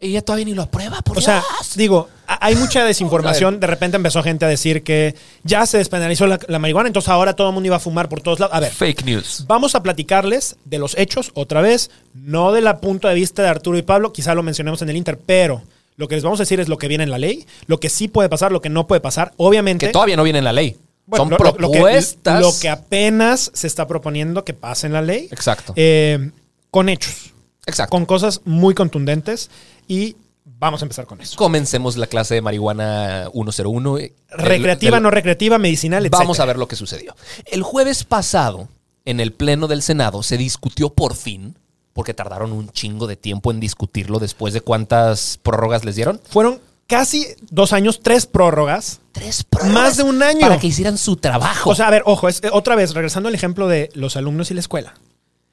[0.02, 1.76] ella todavía ni lo aprueba, por O sea, Dios.
[1.78, 3.60] digo, a- hay mucha desinformación.
[3.60, 7.36] De repente empezó gente a decir que ya se despenalizó la, la marihuana, entonces ahora
[7.36, 8.56] todo el mundo iba a fumar por todos lados.
[8.56, 9.46] A ver, Fake news.
[9.48, 13.50] vamos a platicarles de los hechos otra vez, no de la punto de vista de
[13.50, 15.62] Arturo y Pablo, quizá lo mencionemos en el Inter, pero
[15.98, 17.90] lo que les vamos a decir es lo que viene en la ley, lo que
[17.90, 19.34] sí puede pasar, lo que no puede pasar.
[19.38, 20.78] Obviamente, Que todavía no viene en la ley.
[21.06, 22.42] bueno, Son lo- lo- lo que- propuestas.
[22.42, 25.28] Lo que, apenas se está proponiendo que pase en la ley.
[25.32, 25.74] Exacto.
[25.76, 26.32] Eh,
[26.72, 27.34] con hechos,
[27.68, 27.92] Exacto.
[27.92, 29.50] con cosas muy contundentes
[29.92, 31.36] y vamos a empezar con eso.
[31.38, 33.98] Comencemos la clase de marihuana 101.
[33.98, 36.14] eh, Recreativa, del- no recreativa, medicinal, etc.
[36.14, 37.16] Vamos a ver lo que sucedió.
[37.46, 38.70] El jueves pasado,
[39.06, 41.56] en el Pleno del Senado, se discutió por fin,
[41.94, 46.22] porque tardaron un chingo de tiempo en discutirlo después de cuántas prórrogas les dieron.
[46.30, 49.00] Fueron casi dos años, tres prórrogas.
[49.12, 50.40] Tres Más de un año.
[50.42, 51.70] Para que hicieran su trabajo.
[51.70, 54.52] O sea, a ver, ojo, es, eh, otra vez, regresando al ejemplo de los alumnos
[54.52, 54.94] y la escuela.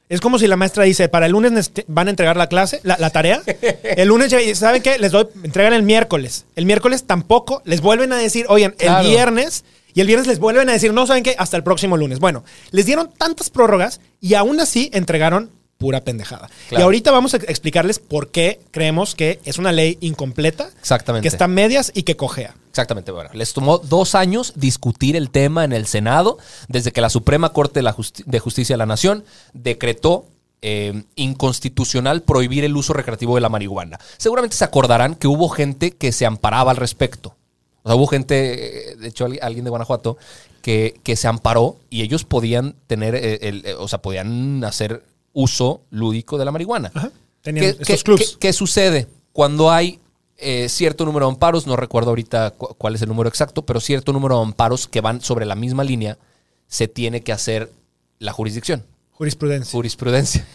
[0.09, 2.97] Es como si la maestra dice, para el lunes van a entregar la clase, la,
[2.99, 3.43] la tarea.
[3.83, 4.99] El lunes, ya- ¿saben qué?
[4.99, 6.47] Les doy, entregan el miércoles.
[6.57, 7.61] El miércoles tampoco.
[7.67, 9.05] Les vuelven a decir, oigan, Claro.
[9.05, 9.65] el viernes.
[9.95, 11.35] Y el viernes les vuelven a decir, no, ¿saben qué?
[11.39, 12.21] Hasta el próximo lunes.
[12.21, 16.51] Bueno, les dieron tantas prórrogas y aún así entregaron pura pendejada.
[16.69, 16.83] Claro.
[16.83, 20.69] Y ahorita vamos a explicarles por qué creemos que es una ley incompleta.
[20.81, 21.23] Exactamente.
[21.23, 22.57] Que está a medias y que cojea.
[22.69, 26.39] Exactamente, bueno, les tomó dos años discutir el tema en el Senado,
[26.69, 30.27] desde que la Suprema Corte de, la Justi- de Justicia de la Nación decretó
[30.63, 34.01] eh, inconstitucional prohibir el uso recreativo de la marihuana.
[34.17, 37.37] Seguramente se acordarán que hubo gente que se amparaba al respecto.
[37.85, 40.19] O sea, hubo gente, eh, de hecho, alguien- de Guanajuato,
[40.61, 45.05] que, que se amparó y ellos podían tener, eh, el- eh, o sea, podían hacer
[45.33, 46.91] uso lúdico de la marihuana.
[46.95, 47.11] Ajá.
[47.43, 48.31] ¿Qué, estos qué- clubs.
[48.33, 50.01] qué- qué sucede cuando hay
[50.37, 51.67] eh, cierto número de amparos?
[51.67, 55.01] No recuerdo ahorita cu- cuál es el número exacto, pero cierto número de amparos que
[55.01, 56.19] van sobre la misma línea,
[56.67, 57.73] se tiene que hacer
[58.19, 59.73] la jurisdicción, Jurisprudencia.
[59.73, 60.47] jurisprudencia.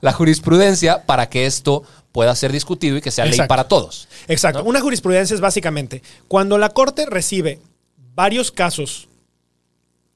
[0.00, 4.08] La jurisprudencia para que esto pueda ser discutido y que sea ley para todos.
[4.28, 4.62] Exacto.
[4.62, 4.68] ¿no?
[4.68, 7.60] Una jurisprudencia es básicamente cuando la Corte recibe
[8.14, 9.08] varios casos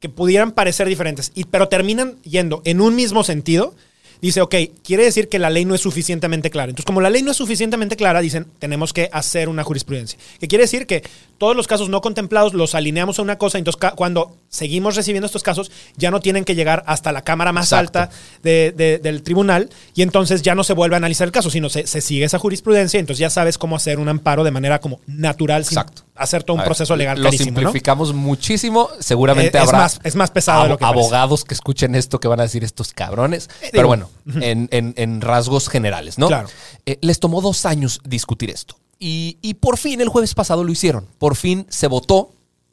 [0.00, 3.74] que pudieran parecer diferentes, y, pero terminan yendo en un mismo sentido,
[4.20, 6.70] dice, ok, quiere decir que la ley no es suficientemente clara.
[6.70, 10.18] Entonces, como la ley no es suficientemente clara, dicen, tenemos que hacer una jurisprudencia.
[10.40, 11.02] Que quiere decir que
[11.38, 15.42] todos los casos no contemplados los alineamos a una cosa, entonces cuando seguimos recibiendo estos
[15.42, 18.00] casos, ya no tienen que llegar hasta la cámara más Exacto.
[18.00, 21.50] alta de- de- del tribunal, y entonces ya no se vuelve a analizar el caso,
[21.50, 24.80] sino se, se sigue esa jurisprudencia, entonces ya sabes cómo hacer un amparo de manera
[24.80, 25.78] como natural, sin
[26.16, 27.56] hacer todo un ver, proceso legal Lo carísimo, ¿no?
[27.60, 28.88] simplificamos muchísimo.
[28.98, 30.98] Seguramente Eh, es habrá más- es más pesado de lo que parece.
[31.00, 33.48] abogados que escuchen esto que van a decir estos cabrones.
[33.72, 34.07] Pero bueno,
[34.40, 36.28] en, en- en rasgos generales, ¿no?
[36.28, 36.48] Claro.
[36.86, 38.76] Eh, les tomó dos años discutir esto.
[38.98, 41.06] Y, y por fin el jueves pasado lo hicieron.
[41.18, 42.30] Por fin se votó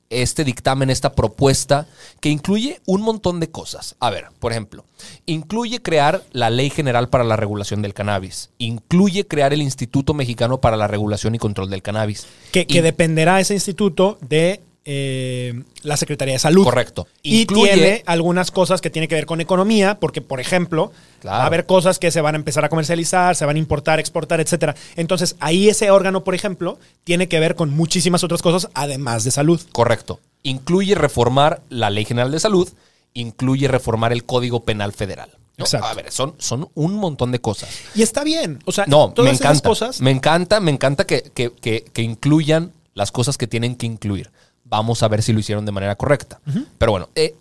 [0.10, 1.88] este dictamen, esta propuesta,
[2.20, 3.96] que incluye un montón de cosas.
[4.00, 4.86] A ver, por ejemplo,
[5.26, 8.50] incluye crear la Ley General para la Regulación del Cannabis.
[8.60, 12.28] Incluye crear el Instituto Mexicano para la Regulación y Control del Cannabis.
[12.52, 16.64] Que, que Y- dependerá ese instituto de eh, la Secretaría de Salud.
[16.64, 17.08] Correcto.
[17.24, 21.38] Y Incluye- tiene algunas cosas que tiene que ver con economía, porque, por ejemplo, Claro.
[21.40, 24.00] va a haber cosas que se van a empezar a comercializar, se van a importar,
[24.00, 24.76] exportar, etcétera.
[24.96, 29.32] Entonces, ahí ese órgano, por ejemplo, tiene que ver con muchísimas otras cosas, además de
[29.32, 29.60] salud.
[29.72, 30.20] Correcto.
[30.44, 32.70] Incluye reformar la Ley General de Salud,
[33.16, 35.32] incluye reformar el Código Penal Federal.
[35.58, 35.64] ¿no?
[35.66, 35.88] Exacto.
[35.88, 37.70] A ver, son, son un montón de cosas.
[37.96, 38.60] Y está bien.
[38.66, 39.70] O sea, No, todas me esas encanta.
[39.70, 40.02] cosas.
[40.02, 44.32] Me encanta, me encanta que, que- que- que incluyan las cosas que tienen que incluir.
[44.66, 46.42] Vamos a ver si lo hicieron de manera correcta.
[46.78, 47.36] Pero bueno, eh,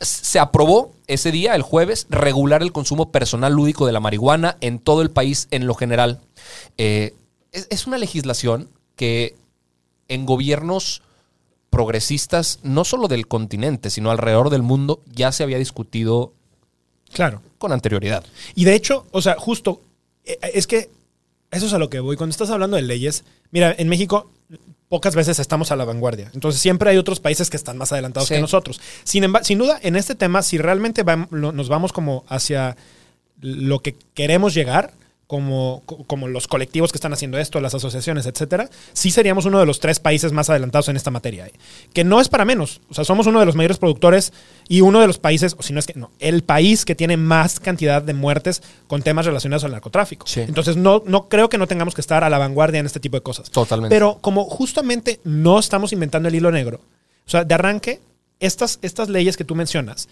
[0.00, 4.78] se aprobó ese día, el jueves, regular el consumo personal lúdico de la marihuana en
[4.78, 6.20] todo el país en lo general.
[6.78, 7.14] Eh,
[7.52, 9.34] es, es una legislación que
[10.08, 11.02] en gobiernos
[11.70, 16.32] progresistas, no solo del continente, sino alrededor del mundo, ya se había discutido
[17.12, 17.40] Claro.
[17.58, 18.24] con anterioridad.
[18.54, 19.80] Y de hecho, o sea, justo,
[20.24, 20.90] eh, es que
[21.50, 22.16] eso es a lo que voy.
[22.16, 24.30] Cuando estás hablando de leyes, mira, en México
[24.88, 26.30] pocas veces estamos a la vanguardia.
[26.34, 28.34] Entonces siempre hay otros países que están más adelantados Sí.
[28.34, 28.80] que nosotros.
[29.04, 32.76] Sin, sin duda, en este tema, si realmente lo- nos vamos como hacia
[33.40, 34.92] lo que queremos llegar,
[35.32, 39.58] como, co- como los colectivos que están haciendo esto, las asociaciones, etcétera, sí seríamos uno
[39.58, 41.46] de los tres países más adelantados en esta materia.
[41.46, 41.52] ¿eh?
[41.94, 42.82] Que no es para menos.
[42.90, 44.34] O sea, somos uno de los mayores productores
[44.68, 47.16] y uno de los países, o si no es que no, el país que tiene
[47.16, 50.26] más cantidad de muertes con temas relacionados al narcotráfico.
[50.26, 50.40] Sí.
[50.40, 53.16] Entonces, no, no creo que no tengamos que estar a la vanguardia en este tipo
[53.16, 53.50] de cosas.
[53.50, 53.96] Totalmente.
[53.96, 56.80] Pero como justamente no estamos inventando el hilo negro,
[57.26, 58.00] o sea, de arranque,
[58.38, 60.10] estas, estas leyes que tú mencionas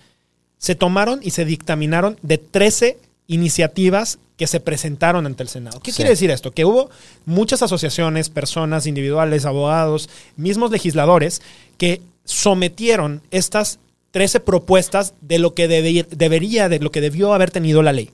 [0.56, 2.96] se tomaron y se dictaminaron de 13
[3.34, 5.80] iniciativas que se presentaron ante el Senado.
[5.80, 5.96] ¿Qué Sí.
[5.96, 6.50] quiere decir esto?
[6.52, 6.90] Que hubo
[7.26, 11.40] muchas asociaciones, personas individuales, abogados, mismos legisladores
[11.78, 13.78] que sometieron estas
[14.10, 18.10] 13 propuestas de lo que debe- debería, de lo que debió haber tenido la ley.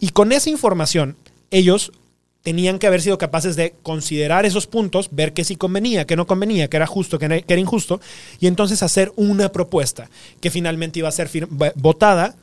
[0.00, 1.16] Y con esa información,
[1.50, 1.92] ellos
[2.42, 6.26] tenían que haber sido capaces de considerar esos puntos, ver qué sí convenía, qué no
[6.26, 8.00] convenía, qué era justo, qué era, injusto,
[8.40, 10.08] y entonces hacer una propuesta
[10.40, 11.28] que finalmente iba a ser
[11.74, 12.36] votada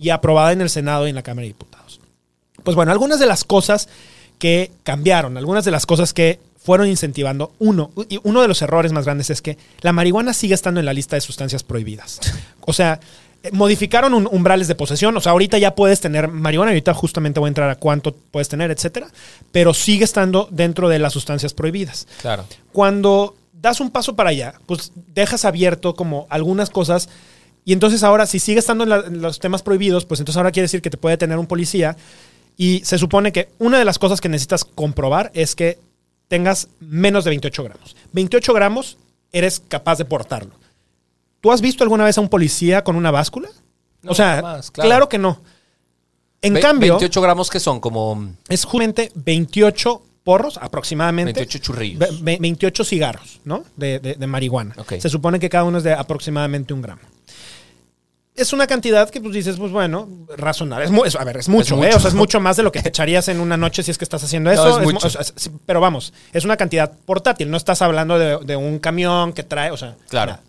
[0.00, 2.00] y aprobada en el Senado y en la Cámara de Diputados.
[2.64, 3.88] Pues bueno, algunas de las cosas
[4.38, 8.92] que cambiaron, algunas de las cosas que fueron incentivando, uno, y uno de los errores
[8.92, 12.20] más grandes es que la marihuana sigue estando en la lista de sustancias prohibidas.
[12.60, 13.00] O sea,
[13.42, 17.40] eh, modificaron un- umbrales de posesión, o sea, ahorita ya puedes tener marihuana, ahorita justamente
[17.40, 19.08] voy a entrar a cuánto puedes tener, etcétera,
[19.52, 22.44] pero sigue estando dentro de las sustancias prohibidas Claro.
[22.72, 27.08] cuando das un paso para allá, pues dejas abierto como algunas cosas.
[27.70, 30.50] Y entonces ahora, si sigue estando en, la- en los temas prohibidos, pues entonces ahora
[30.50, 31.96] quiere decir que te puede tener un policía.
[32.56, 35.78] Y se supone que una de las cosas que necesitas comprobar es que
[36.26, 37.94] tengas menos de 28 gramos.
[38.12, 38.98] 28 gramos
[39.30, 40.50] eres capaz de portarlo.
[41.40, 43.48] ¿Tú has visto alguna vez a un policía con una báscula?
[44.02, 44.62] No, o sea, claro.
[44.72, 45.08] claro.
[45.08, 45.40] que no.
[46.42, 51.34] En Ve- cambio, 28 gramos que son como es justamente 28 porros aproximadamente.
[51.34, 52.00] 28 churrillos.
[52.00, 53.62] Ve- ve- 28 cigarros, ¿no?
[53.76, 54.74] De, de- de marihuana.
[54.98, 57.02] Se supone que cada uno es de aproximadamente un gramo.
[58.36, 60.86] Es una cantidad que pues dices, pues bueno, razonable.
[60.86, 61.88] Es es- a ver, es mucho, mucho.
[61.88, 61.94] ¿eh?
[61.94, 63.98] O sea, es mucho más de lo que te echarías en una noche si es
[63.98, 64.64] que estás haciendo eso.
[64.64, 65.06] No, es mu- mucho.
[65.06, 67.50] o sea, es- sí, pero vamos, es una cantidad portátil.
[67.50, 70.32] No estás hablando de, de un camión que trae, o sea, Claro.
[70.32, 70.42] nada.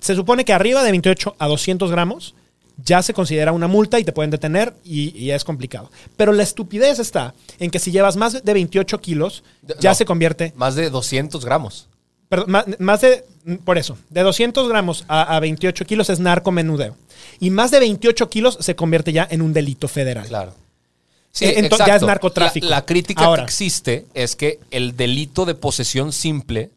[0.00, 2.34] Se supone que arriba de 28 a 200 gramos
[2.82, 5.90] ya se considera una multa y te pueden detener y, y es complicado.
[6.16, 9.44] Pero la estupidez está en que si llevas más de 28 kilos,
[9.80, 9.94] ya No.
[9.94, 11.88] se convierte más de 200 gramos.
[12.28, 13.24] Perdón, más, de,
[13.64, 16.96] por eso, de 200 gramos a, a 28 kilos es narcomenudeo.
[17.38, 20.26] Y más de 28 kilos se convierte ya en un delito federal.
[20.26, 20.54] Claro.
[21.40, 22.66] Eh, ento- ya es narcotráfico.
[22.66, 23.42] La, la crítica Ahora.
[23.42, 26.70] que existe es que el delito de posesión simple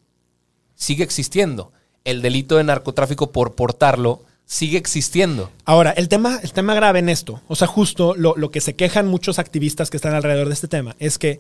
[0.75, 1.71] sigue existiendo.
[2.03, 5.51] El delito de narcotráfico por portarlo sigue existiendo.
[5.65, 8.75] Ahora, el tema, el tema grave en esto, o sea, justo lo, lo que se
[8.75, 11.39] quejan muchos activistas que están alrededor de este tema, es que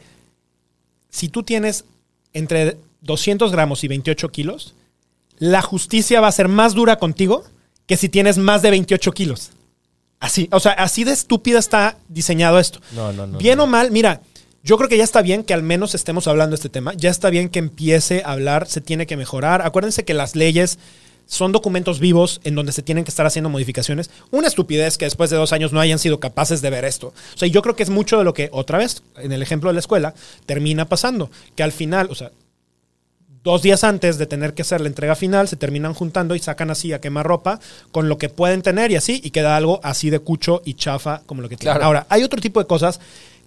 [1.09, 1.85] si tú tienes
[2.33, 4.75] entre 200 gramos y 28 kilos,
[5.37, 7.43] la justicia va a ser más dura contigo
[7.85, 9.51] que si tienes más de 28 kilos.
[10.19, 12.81] Así, o sea, así de estúpida está diseñado esto.
[12.93, 13.63] No, no, no, Bien no.
[13.63, 14.21] o mal, mira,
[14.63, 16.93] yo creo que ya está bien que al menos estemos hablando de este tema.
[16.95, 19.61] Ya está bien que empiece a hablar, se tiene que mejorar.
[19.61, 20.77] Acuérdense que las leyes
[21.29, 24.09] son documentos vivos en donde se tienen que estar haciendo modificaciones.
[24.31, 27.13] Una estupidez que después de dos años no hayan sido capaces de ver esto.
[27.35, 29.69] O sea, yo creo que es mucho de lo que, otra vez, en el ejemplo
[29.69, 30.15] de la escuela,
[30.47, 31.29] termina pasando.
[31.55, 32.31] Que al final, o sea,
[33.43, 36.71] dos días antes de tener que hacer la entrega final, se terminan juntando y sacan
[36.71, 37.59] así a quemar ropa
[37.91, 41.21] con lo que pueden tener y así, y queda algo así de cucho y chafa
[41.27, 41.75] como lo que tienen.
[41.75, 41.85] Claro.
[41.85, 42.99] Ahora, hay otro tipo de cosas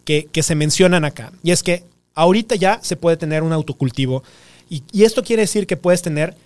[0.05, 1.83] que, que se mencionan acá, y es que
[2.15, 4.23] ahorita ya se puede tener un autocultivo,
[4.71, 6.37] y, y esto quiere decir que puedes tener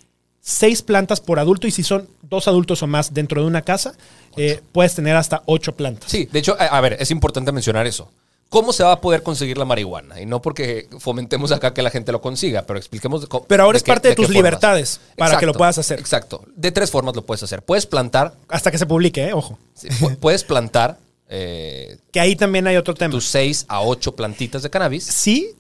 [0.49, 3.95] seis plantas por adulto, y si son dos adultos o más dentro de una casa,
[4.37, 6.09] eh, puedes tener hasta ocho plantas.
[6.09, 8.09] Sí, de hecho, a, a ver, es importante mencionar eso.
[8.49, 10.21] ¿Cómo se va a poder conseguir la marihuana?
[10.21, 13.21] Y no porque fomentemos acá que la gente lo consiga, pero expliquemos.
[13.23, 14.37] de co- Pero ahora de es qué- parte de, tus formas.
[14.37, 15.99] libertades para que lo puedas hacer.
[15.99, 16.45] Exacto.
[16.55, 17.63] De tres formas lo puedes hacer.
[17.63, 19.33] Puedes plantar, Hasta que se publique, ¿eh?
[19.33, 19.59] ojo.
[19.75, 20.97] sí, pu- puedes plantar
[21.29, 23.11] eh, Que ahí también hay otro tema.
[23.11, 25.03] tus seis a ocho plantitas de cannabis.
[25.03, 25.51] Sí,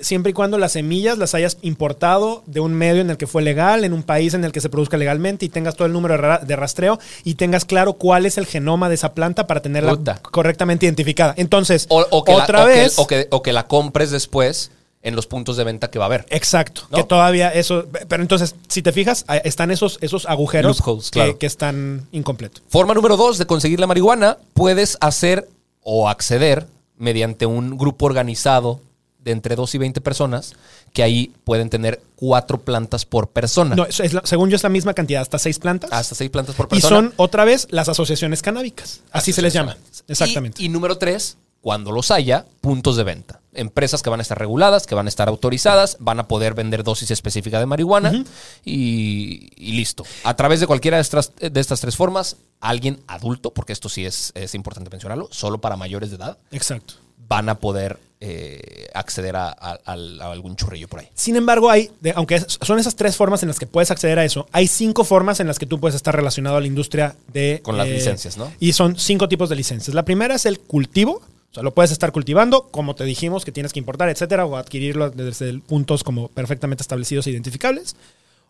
[0.00, 3.42] siempre y cuando las semillas las hayas importado de un medio en el que fue
[3.42, 6.14] legal, en un país en el que se produzca legalmente y tengas todo el número
[6.14, 9.60] de ra- de rastreo y tengas claro cuál es el genoma de esa planta para
[9.62, 10.20] tenerla Puta.
[10.22, 11.34] correctamente identificada.
[11.36, 14.10] Entonces, O, o que otra la, o que- vez, o que, o que la compres
[14.10, 14.70] después
[15.02, 16.24] en los puntos de venta que va a haber.
[16.30, 16.82] Exacto.
[16.90, 16.96] ¿No?
[16.96, 17.84] Que todavía eso.
[18.08, 21.38] Pero entonces, si te fijas, están esos, esos agujeros Loopholes, que, claro.
[21.38, 22.62] que están incompletos.
[22.68, 25.46] Forma número dos de conseguir la marihuana, puedes hacer
[25.82, 26.66] o acceder
[26.96, 28.80] mediante un grupo organizado
[29.24, 30.52] de entre 2 y 20 personas,
[30.92, 33.74] que ahí pueden tener cuatro plantas por persona.
[33.74, 35.90] No, eso es la- según yo es la misma cantidad, hasta seis plantas.
[35.92, 36.96] Hasta seis plantas por y persona.
[36.96, 39.00] son otra vez las asociaciones canábicas.
[39.10, 39.76] Así se les llama.
[40.08, 40.62] Exactamente.
[40.62, 43.40] Y, y número tres, cuando los haya, puntos de venta.
[43.54, 46.84] Empresas que van a estar reguladas, que van a estar autorizadas, van a poder vender
[46.84, 48.24] dosis específica de marihuana
[48.64, 50.04] y, y listo.
[50.24, 54.04] A través de cualquiera de estas, de estas tres formas, alguien adulto, porque esto sí
[54.04, 56.94] es, es importante mencionarlo, solo para mayores de edad, Exacto.
[57.28, 61.08] van a poder eh, acceder a, a- al- a algún churrillo por ahí.
[61.14, 64.24] Sin embargo, hay, de- aunque son esas tres formas en las que puedes acceder a
[64.24, 67.60] eso, hay cinco formas en las que tú puedes estar relacionado a la industria de...
[67.62, 68.50] Con las licencias, ¿no?
[68.60, 69.94] Y son cinco tipos de licencias.
[69.94, 71.20] La primera es el cultivo.
[71.50, 74.56] O sea, lo puedes estar cultivando, como te dijimos, que tienes que importar, etcétera, o
[74.56, 77.94] adquirirlo desde puntos como perfectamente establecidos e identificables.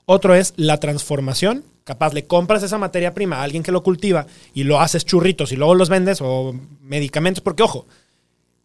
[0.07, 1.65] Otro es la transformación.
[1.85, 5.53] Capaz le compras esa materia prima a alguien que lo cultiva y lo haces churritos
[5.53, 7.43] y luego los vendes o medicamentos.
[7.43, 7.87] Porque, ojo,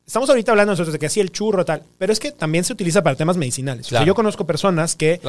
[0.09, 2.73] estamos ahorita hablando nosotros de que sí el churro tal, pero es que también se
[2.73, 3.85] utiliza para temas medicinales.
[3.85, 4.07] O sea, Claro.
[4.07, 5.19] yo conozco personas que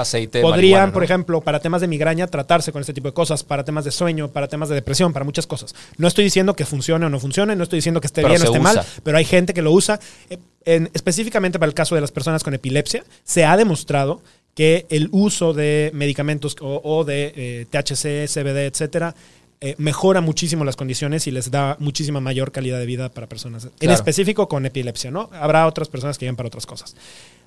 [0.41, 3.85] podrían, por ejemplo, para temas de migraña tratarse con este tipo de cosas, para temas
[3.85, 5.75] de sueño, para temas de depresión, para muchas cosas.
[5.99, 8.41] No estoy diciendo que funcione o no funcione, no estoy diciendo que esté Pero bien
[8.43, 10.01] o esté mal, pero hay gente que lo usa.
[10.31, 14.23] Eh, en- específicamente para el caso de las personas con epilepsia, se ha demostrado
[14.55, 19.15] que el uso de medicamentos o, o de eh, THC, CBD, etcétera,
[19.63, 23.69] eh, mejora muchísimo las condiciones y les da muchísima mayor calidad de vida para personas.
[23.81, 25.29] En específico con epilepsia, ¿no?
[25.33, 26.97] Habrá otras personas que llegan para otras cosas.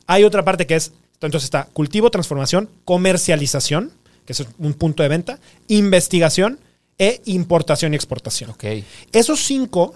[0.05, 3.91] Hay otra parte que es, entonces está cultivo, transformación, comercialización,
[4.25, 6.59] que es un punto de venta, investigación
[6.97, 8.49] e importación y exportación.
[8.51, 8.63] Ok.
[9.11, 9.95] Esos cinco,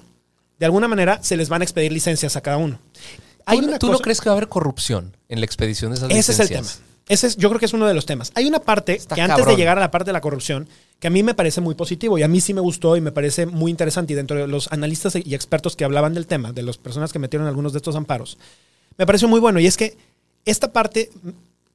[0.59, 2.79] de alguna manera, se les van a expedir licencias a cada uno.
[3.45, 5.45] Hay ¿Tú, no- una tú no cosa- crees que va a haber corrupción en la
[5.45, 6.61] expedición de esas ese es el tema.
[6.61, 6.83] licencias?
[7.07, 8.31] Ese es, yo creo que es uno de los temas.
[8.35, 9.55] Hay una parte Está que antes cabrón.
[9.55, 10.67] de llegar a la parte de la corrupción,
[10.99, 13.11] que a mí me parece muy positivo y a mí sí me gustó y me
[13.11, 14.13] parece muy interesante.
[14.13, 17.19] Y dentro de los analistas y expertos que hablaban del tema, de las personas que
[17.19, 18.37] metieron algunos de estos amparos,
[18.97, 19.59] me pareció muy bueno.
[19.59, 19.95] Y es que
[20.45, 21.09] esta parte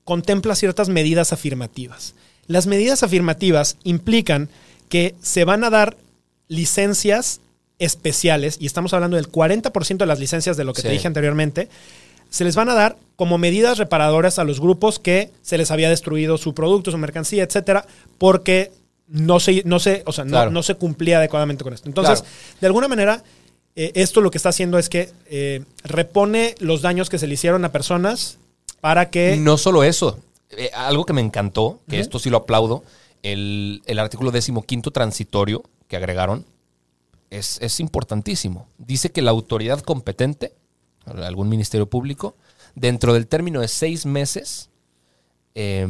[0.05, 2.15] contempla ciertas medidas afirmativas.
[2.47, 4.49] Las medidas afirmativas implican
[4.89, 5.97] que se van a dar
[6.49, 7.41] licencias
[7.79, 11.69] especiales, y estamos hablando del 40% de las licencias de lo que te dije anteriormente,
[12.31, 15.89] se les van a dar como medidas reparadoras a los grupos que se les había
[15.91, 17.87] destruido su producto, su mercancía, etcétera,
[18.19, 18.71] porque
[19.09, 20.51] no se, no se, o sea, no, Claro.
[20.51, 21.89] no se cumplía adecuadamente con esto.
[21.89, 22.35] Entonces, Claro.
[22.61, 23.23] de alguna manera,
[23.77, 27.35] eh, esto lo que está haciendo es que eh, repone los daños que se le
[27.35, 28.39] hicieron a personas
[28.81, 29.37] para que.
[29.37, 30.19] No solo eso.
[30.51, 32.85] Eh, algo que me encantó, que esto sí lo aplaudo,
[33.23, 36.45] el, el artículo decimoquinto transitorio que agregaron
[37.31, 38.67] es, es importantísimo.
[38.77, 40.53] Dice que la autoridad competente,
[41.07, 42.37] algún ministerio público,
[42.75, 44.69] dentro del término de seis meses,
[45.55, 45.87] eh,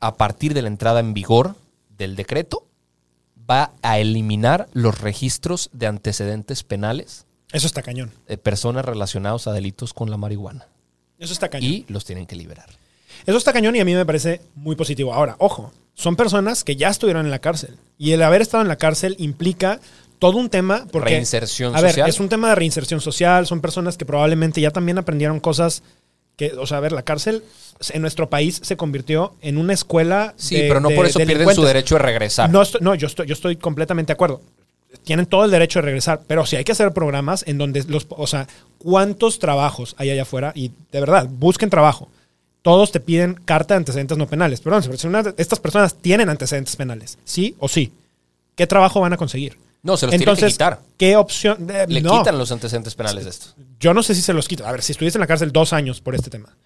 [0.00, 1.54] a partir de la entrada en vigor
[1.96, 2.66] del decreto,
[3.48, 8.10] va a eliminar los registros de antecedentes penales Eso está cañón.
[8.26, 10.66] de personas relacionadas a delitos con la marihuana.
[11.18, 11.70] Eso está cañón.
[11.70, 12.68] Y los tienen que liberar.
[13.26, 15.14] Eso está cañón y a mí me parece muy positivo.
[15.14, 17.76] Ahora, ojo, son personas que ya estuvieron en la cárcel.
[17.96, 19.80] Y el haber estado en la cárcel implica
[20.18, 20.86] todo un tema.
[20.90, 22.08] Porque, Reinserción a ver, social.
[22.08, 23.46] es un tema de reinserción social.
[23.46, 25.82] Son personas que probablemente ya también aprendieron cosas
[26.36, 27.42] que, o sea, a ver, la cárcel
[27.90, 30.34] en nuestro país se convirtió en una escuela.
[30.36, 32.50] Sí, de- pero no de por eso pierden su derecho de regresar.
[32.50, 34.40] No, estoy- no yo, estoy, yo estoy completamente de acuerdo.
[35.04, 38.06] Tienen todo el derecho de regresar, pero sí hay que hacer programas en donde los,
[38.10, 38.46] o sea,
[38.78, 42.08] cuántos trabajos hay allá afuera y de verdad, busquen trabajo.
[42.62, 44.60] Todos te piden carta de antecedentes no penales.
[44.60, 47.92] Perdón, pero si una estas personas tienen antecedentes penales, sí o sí,
[48.56, 49.58] ¿qué trabajo van a conseguir?
[49.84, 50.80] No, se los tienen que quitar.
[50.96, 51.68] ¿qué opción?
[51.70, 52.18] eh, Le no.
[52.18, 53.46] quitan los antecedentes penales de esto.
[53.78, 54.66] Yo no sé si se los quitan.
[54.66, 56.56] A ver, si estuviste en la cárcel dos años por este tema,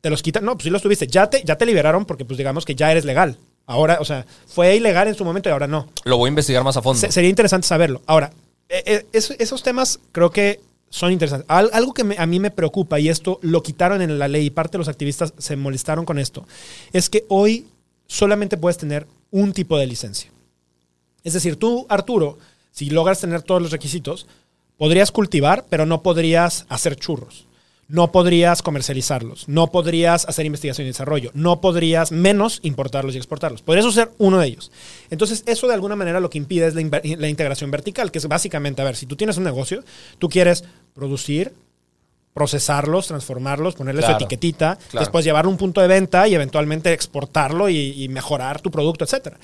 [0.00, 0.44] ¿te los quitan?
[0.44, 1.06] No, pues sí los tuviste.
[1.06, 3.36] Ya te, ya te liberaron porque, pues digamos que ya eres legal.
[3.66, 5.88] Ahora, o sea, fue ilegal en su momento y ahora no.
[6.04, 6.98] Lo voy a investigar más a fondo.
[7.00, 8.00] Se- sería interesante saberlo.
[8.06, 8.32] Ahora,
[8.68, 11.46] eh, eh, es- esos temas creo que son interesantes.
[11.50, 14.46] Al- algo que me- a mí me preocupa, y esto lo quitaron en la ley
[14.46, 16.46] y parte de los activistas se molestaron con esto,
[16.92, 17.66] es que hoy
[18.06, 20.30] solamente puedes tener un tipo de licencia.
[21.26, 22.38] Es decir, tú, Arturo,
[22.70, 24.28] si logras tener todos los requisitos,
[24.76, 27.48] podrías cultivar, pero no podrías hacer churros.
[27.88, 33.62] No podrías comercializarlos, no podrías hacer investigación y desarrollo, no podrías menos importarlos y exportarlos.
[33.62, 34.70] Podrías ser uno de ellos.
[35.10, 38.82] Entonces, eso de alguna manera lo que impide es la, integración vertical, que es básicamente,
[38.82, 39.82] a ver, si tú tienes un negocio,
[40.18, 40.62] tú quieres
[40.94, 41.54] producir,
[42.34, 45.04] procesarlos, transformarlos, ponerle Claro, su etiquetita, claro.
[45.04, 49.04] después llevarlo a un punto de venta y eventualmente exportarlo y, y mejorar tu producto,
[49.04, 49.38] etcétera.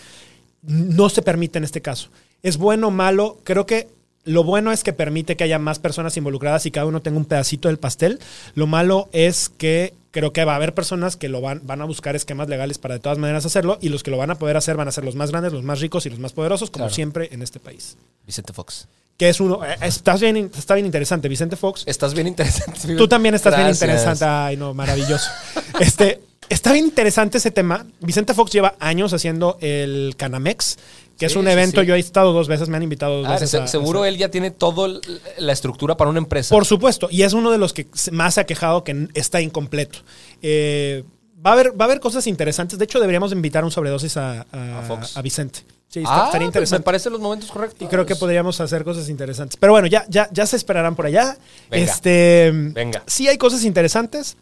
[0.62, 2.08] No se permite en este caso.
[2.42, 3.38] ¿Es bueno o malo?
[3.44, 3.88] Creo que
[4.24, 7.24] lo bueno es que permite que haya más personas involucradas y cada uno tenga un
[7.24, 8.20] pedacito del pastel.
[8.54, 11.84] Lo malo es que creo que va a haber personas que lo van, van a
[11.86, 14.56] buscar esquemas legales para de todas maneras hacerlo y los que lo van a poder
[14.56, 16.84] hacer van a ser los más grandes, los más ricos y los más poderosos, como
[16.84, 16.94] Claro.
[16.94, 17.96] siempre en este país.
[18.26, 18.86] Vicente Fox.
[19.16, 21.82] Que es uno, eh, estás bien, está bien interesante, Vicente Fox.
[21.86, 22.94] Estás bien interesante.
[22.96, 23.80] Tú también estás Gracias.
[23.80, 24.24] bien interesante.
[24.24, 25.28] Ay, no, maravilloso.
[25.80, 27.86] Este, está bien interesante ese tema.
[28.00, 30.78] Vicente Fox lleva años haciendo el Canamex,
[31.18, 31.80] que es un evento.
[31.82, 31.86] sí.
[31.86, 33.50] Yo he estado dos veces, me han invitado dos Ah, veces.
[33.50, 35.00] se- a- seguro a- él ya tiene toda
[35.38, 36.54] la estructura para una empresa.
[36.54, 40.00] Por supuesto, y es uno de los que más se ha quejado que está incompleto.
[40.42, 41.04] Eh,
[41.44, 42.78] va, a haber, va a haber cosas interesantes.
[42.78, 45.16] De hecho, deberíamos invitar un sobredosis a, a, A Fox.
[45.16, 45.60] a Vicente.
[45.88, 46.84] Sí, está- ah, estaría pues me interesante.
[46.84, 47.82] parecen los momentos correctos.
[47.82, 49.56] Y creo que podríamos hacer cosas interesantes.
[49.58, 51.36] Pero bueno, ya, ya, ya se esperarán por allá.
[51.70, 51.84] Venga.
[51.92, 53.02] Este, Venga.
[53.06, 54.36] Sí hay cosas interesantes.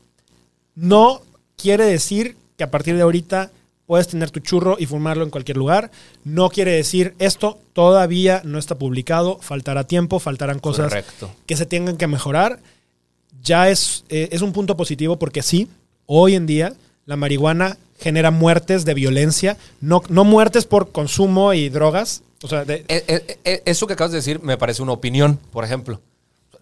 [0.77, 1.23] No
[1.61, 3.51] quiere decir que a partir de ahorita
[3.87, 5.91] puedes tener tu churro y fumarlo en cualquier lugar.
[6.25, 9.39] No quiere decir esto todavía no está publicado.
[9.41, 11.31] Faltará tiempo, faltarán cosas Correcto.
[11.47, 12.61] que se tengan que mejorar.
[13.43, 15.69] Ya es, eh, es un punto positivo porque sí,
[16.07, 16.75] hoy en día
[17.07, 22.23] la marihuana genera muertes de violencia, no, no muertes por consumo y drogas.
[22.43, 25.65] O sea, de- Eh, eh, Eso que acabas de decir me parece una opinión, por
[25.65, 26.01] ejemplo.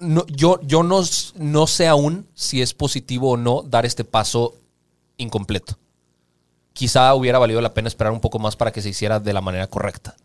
[0.00, 1.02] No, yo yo no,
[1.36, 4.54] no sé aún si es positivo o no dar este paso
[5.18, 5.78] incompleto.
[6.72, 9.40] Quizá hubiera valido la pena esperar un poco más para que se hiciera de la
[9.40, 10.16] manera correcta.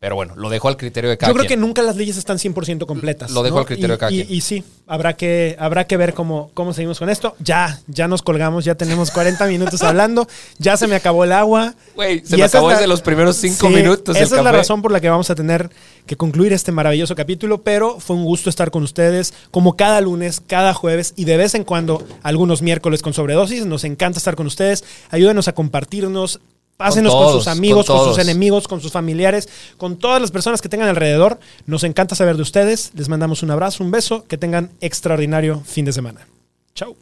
[0.00, 2.36] Pero bueno, lo dejo al criterio de cada Yo creo que nunca las leyes están
[2.36, 3.30] 100% completas.
[3.30, 3.60] Lo dejo ¿no?
[3.60, 4.36] al criterio Y- de cada y, quien.
[4.36, 7.34] Y sí, habrá que, habrá que ver cómo, cómo seguimos con esto.
[7.38, 10.28] Ya, ya nos colgamos, ya tenemos 40 minutos hablando,
[10.58, 11.74] ya se me acabó el agua.
[11.94, 14.14] Güey, se Y me acabó la- desde los primeros cinco Sí, minutos.
[14.16, 15.70] el Esa es la razón por la que vamos a tener
[16.04, 20.42] que concluir este maravilloso capítulo, pero fue un gusto estar con ustedes como cada lunes,
[20.46, 23.64] cada jueves y de vez en cuando algunos miércoles con sobredosis.
[23.64, 24.84] Nos encanta estar con ustedes.
[25.10, 26.40] Ayúdenos a compartirnos.
[26.76, 30.32] Pásenos con, todos, sus amigos, con con, sus enemigos, con sus familiares, con todas las
[30.32, 31.38] personas que tengan alrededor.
[31.66, 32.90] Nos encanta saber de ustedes.
[32.94, 34.24] Les mandamos un abrazo, un beso.
[34.24, 36.26] Que tengan extraordinario fin de semana.
[36.74, 36.96] Chao.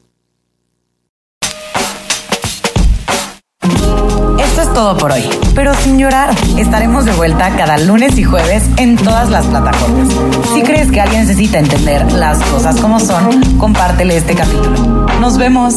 [4.39, 6.35] Esto es todo por hoy, pero sin llorar.
[6.59, 10.09] Estaremos de vuelta cada lunes y jueves en todas las plataformas.
[10.53, 15.07] Si crees que alguien necesita entender las cosas como son, compártele este capítulo.
[15.21, 15.77] Nos vemos.